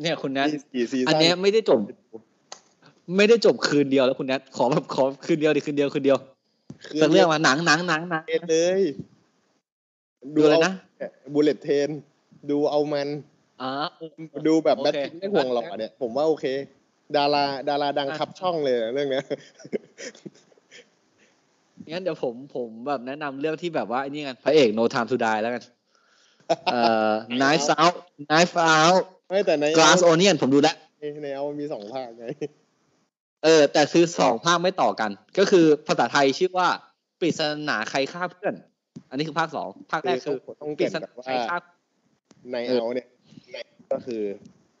[0.00, 1.78] เนี่ยคุณนัทกี่ season อันเนี้ยไม่ได้จบ
[3.16, 6.18] ไม่ได้จบคืนเดียวแล้วคุณนัทขอแบบขอคืนเดียวดิคืนเดียวคืนเดียว
[6.86, 8.82] คือสักเรื่องมาหนังหนังหนังหนังเทนเลย
[10.36, 10.72] ดูเลยนะ
[11.32, 11.88] Bullet Train
[12.50, 13.08] ดูเอามัน
[13.62, 13.70] อ๋อ
[14.46, 16.46] ดูแบบโอแบรด พิตต์ไม่ห่วงหรอกเนี่ย ผมว่าโอเค
[17.16, 19.24] ดาราดาราดังอะครับช่องเลยเรื่องเนี้ย
[21.90, 25.62] งั้นเดี๋ยวผมผมแบบแนะนำเรื่องที่แบบว่าไอ้นี่กันพระเอก No Time to Die แล้วกัน
[26.72, 27.10] เอ่อ
[27.40, 27.94] Knives Out
[28.30, 30.76] Knife Out ไม่แต่ใน Glass Onion ผมดูแล้ว
[31.22, 32.26] ในเอามีสองภาคไง
[33.44, 36.68] เออ แต่ซื้อสองภาคไม่ต่อกัน ก็คือภาษาไทยชื่อว่า
[37.20, 38.54] ปริศนาใครฆ่าเพื่อน
[39.10, 41.58] อันนี้คือภาคสองภาคแรกคือต้องปเกริรินศแบนาบว่าใครฆ่า
[42.52, 43.08] ในเออเอาเนี่ย
[43.52, 43.56] ใน
[43.92, 44.22] ก็คือ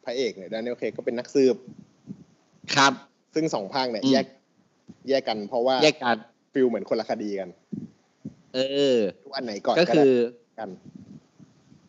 [0.04, 1.56] พระเอกเนี่ยดานเนลเคก็เป็นนักสืบ
[2.74, 2.92] ครับ
[3.34, 4.26] ซึ่งสองภาคเนี่ยอืมแยก
[5.08, 6.16] แยกกัน เพราะว่าแยกกัน
[6.52, 7.50] ฟิลเหมือนคนละคดีกัน
[8.54, 8.58] เอ
[8.96, 10.70] อทุกอันไหนก่อนก็ก็คืได้อกัน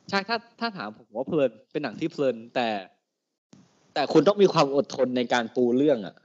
[0.10, 2.68] ใช่ถ้าถ้าถามผมว่าเพลินเป็นหนังที่เพลิน แต่
[3.94, 6.16] แต่คุณต้องมีความอดทนในการปูเรื่องอะ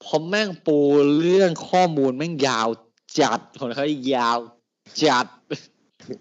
[0.00, 0.78] เพราะแม่งปู
[1.20, 2.68] เรื่องข้อมูลแม่งยาว
[3.20, 4.38] จัดของเขายาว
[5.02, 5.26] จัด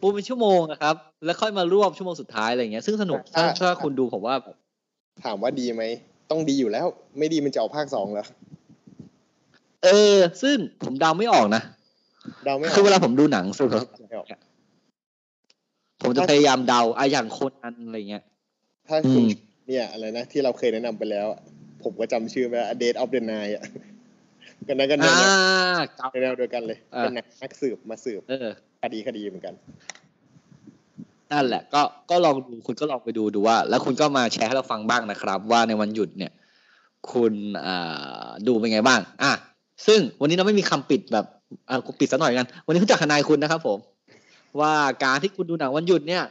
[0.01, 0.95] ปูเป็นชั่วโมงนะครับ
[1.26, 4.36] แล้วค่อยมารวบชั่วโมงสุดท้ายอะไรเงี้ยซึ่งสนุกถ้าถ้าคุณดูผมว่า
[5.24, 5.84] ถามว่าดีไหม
[6.30, 6.86] ต้องดีอยู่แล้ว
[7.18, 8.28] ไม่ดีมันจะออกภาคสองแล้ว
[9.84, 11.61] เออ ซึ่งผมเดาไม่ออกนะ
[12.45, 13.70] เดาไม่อคืออกเวลาผมดูหนังสุด
[14.09, 14.28] ไม่ออก
[16.01, 18.24] ผมจะพยายามเดาอะอย่างคนอันอะไรเงี้ย
[18.88, 19.28] ถ้าอืคุณม
[19.68, 21.39] เนี่ยอะไรนะที่เราเคยแนะนำไปแล้วอะ
[21.84, 23.63] ผมก็จำชื่อไม่ได้ A Date of the Night อะ
[24.70, 28.47] กันนะกันแนอ่าวแนวแนวเดียวกันเลยอ่าเป็นนักนักสืบมาสืบเออ
[28.82, 29.53] คดีคดีเหมือนกัน
[31.32, 36.32] นั่นแหละก็ก็ลองดูคุณก็ลองไปดูดูว่า แล้วคุณก็มาแชร์ให้เราฟังบ้างนะครับ ว่าในวันหยุดเนี่ย
[37.11, 37.34] คุณ
[37.65, 39.32] อ่าดูเป็นไงบ้าง อะ
[39.88, 41.26] ซึ่งวันนี้เราไม่มีคำปิดแบบ
[41.70, 43.78] อ่ากูปิดซะหน่อยกัน วันนี้คุณจากทนายคุณนะครับ ผม
[44.59, 46.24] ว่าการที่คุณดูหนังวันหยุดเนี่ย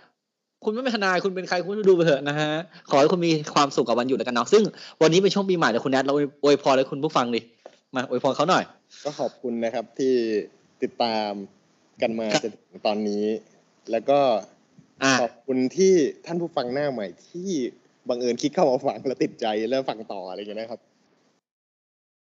[0.64, 2.50] คุณไม่เป็นทนายคุณเป็นใครคุณดูไปเถอะนะฮะ
[2.90, 4.62] ขอให้คุณมีความสุขกับวันหยุดแล้วกันเนาะซึ่ง
[5.02, 7.40] วันนี้เป็นช่วงปีใหม่เดี๋ยวคุณแนทเราอวยพรให้คุณผู้ฟังดิ
[7.96, 8.64] มาอวยพรเขาหน่อย
[9.04, 10.14] ก็ขอบคุณนะครับที่
[10.82, 11.32] ติดตาม
[12.02, 13.24] กันมาครับจนถึงตอนนี้
[13.90, 14.20] แล้วก็
[15.02, 15.94] อะขอบคุณที่
[16.26, 17.50] ท่านผู้ฟังหน้าใหม่ที่
[18.08, 20.80] บังเอิญคลิกเข้ามาฟังแล้วติดใจแล้วฟังต่ออะไรอย่างเงี้ยนะครับ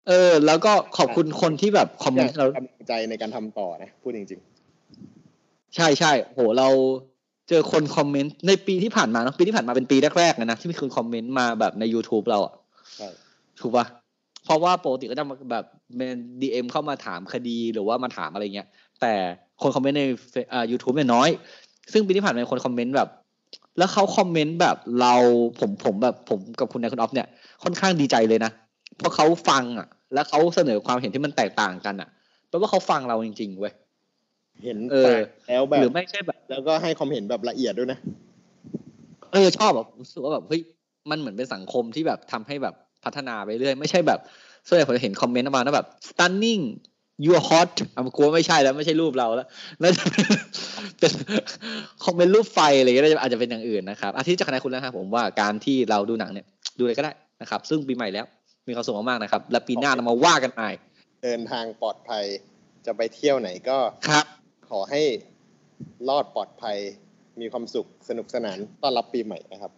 [0.07, 4.41] เออ แล้วก็ขอบคุณคนที่แบบคอมเมอนยากต์เรากำลังใจในการทำต่อนะ พูดจริง
[5.75, 6.69] ใช่ใช่โหเรา
[7.49, 13.07] เจอคนคอมเมนต์ในปีที่ผ่านมาเนอะปีที่ผ่านมาเป็นปีแรกๆเลยนะที่มีคนคอมเมนต์มาแบบใน YouTube เราอะๆใช่
[13.61, 13.85] ถูกปะ
[14.49, 15.65] เพราะว่าปกติก็จะมาแบบ
[15.97, 18.67] เป็นดีเอ็มเข้ามาถามคดีหรือว่ามาถามอะไรเงี้ย
[19.01, 19.13] แต่
[19.61, 20.03] คนคอมเมนต์ใน
[20.53, 21.29] อ่า YouTube เนี่ยน้อย
[21.93, 23.09] ซึ่งปีที่ผ่านมาคนคอมเมนต์แบบ
[23.77, 25.15] แล้วเขาคอมเมนต์แบบเรา
[25.59, 27.27] ผมผมแบบผมกับคุณนายคุณออฟเนี่ย
[27.63, 28.51] ค่อนข้างดีใจเลยนะ
[28.97, 32.09] เพราะเขาฟังอะ แล้วเขาเสนอความเห็นที่มันแตกต่างกันอะ
[32.49, 33.73] แปลว่าเขาฟังเราจริงๆเว้ย
[34.63, 37.99] เห็นเออต่างแล้วแบหรือบไม่ใช่แบบ แล้วก็ให้ความเห็นแบบละเอียดด้วยนะ
[39.33, 40.61] เออชอบแบบรู้สึกว่าแบบเฮ้ย
[41.09, 42.75] มันเหมือนเป็นสังคมที่แบบทำให้แบบ
[43.05, 44.19] พัฒนาไปเรื่อย ไม่ใช่แบบ
[44.67, 46.63] ส่วนใหญ่ผมจะเห็นคอมเมนต์มาแล้วแบบ stunning
[47.23, 49.47] you are hot อะกลัวไม่ใช่แล้วไม่ใช่รูปเราแล้ว
[49.81, 50.23] น่าจะเป็น
[52.05, 56.45] คอมเมนต์รูปไฟอะไรอย่างเงี้ยน่าจะอาจจะเป็นอย่างอื่นนะครับอาทิตย์จะคะแนนคุณแล้วครับผมว่าการที่เราดูหนังเนี่ย
[56.77, 58.25] ดูอะไรก็ได้นะครับ ซึ่งปีใหม่แล้ว
[58.67, 60.69] มีความสุขมากๆนะครับ และปีหน้าเรามาว่ากันใหม่
[61.23, 62.23] เดินทางปลอดภัย
[62.85, 63.77] จะไปเที่ยวไหนก็
[64.09, 64.25] ครับ
[64.69, 65.01] ขอให้
[66.09, 66.77] รอดปลอดภัย
[67.41, 69.71] มีความสุขสนุกสนานต้อนรับปีใหม่นะครับ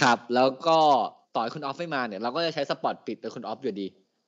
[0.00, 0.78] ครับแล้วก็
[1.34, 3.86] ต่อให้คุณออฟไม่มาเนี่ยเราก็จะใช้สปอตปิดเป็นคุณออฟอยู่ดี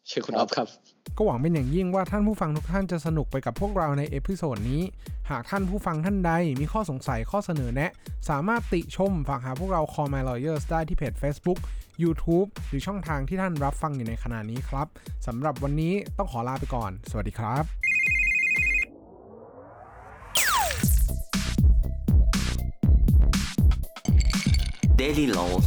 [0.09, 0.68] เชิญคุณออฟครับ
[1.16, 4.82] ก็หวังเป็นอย่างยิ่งว่าท่านผู้ฟังทุกท่านจะสนุกไปกับพวกเราใน episode นี้
[5.30, 7.90] หากท่านผู้ฟังท่านใดมีข้อสงสัยข้อเสนอแนะ
[8.28, 11.59] สามารถติชมฝากหาพวกเรา Call My Lawyers ได้ที่เพจ Facebook
[12.03, 14.86] YouTube หรือช่องทางที่ท่านรับฟังอยู่ในขณะนี้ครับ
[15.26, 17.64] สำหรับวันนี้ต้องขอลาไปก่อน สวัสดีครับ
[25.01, 25.66] Daily laws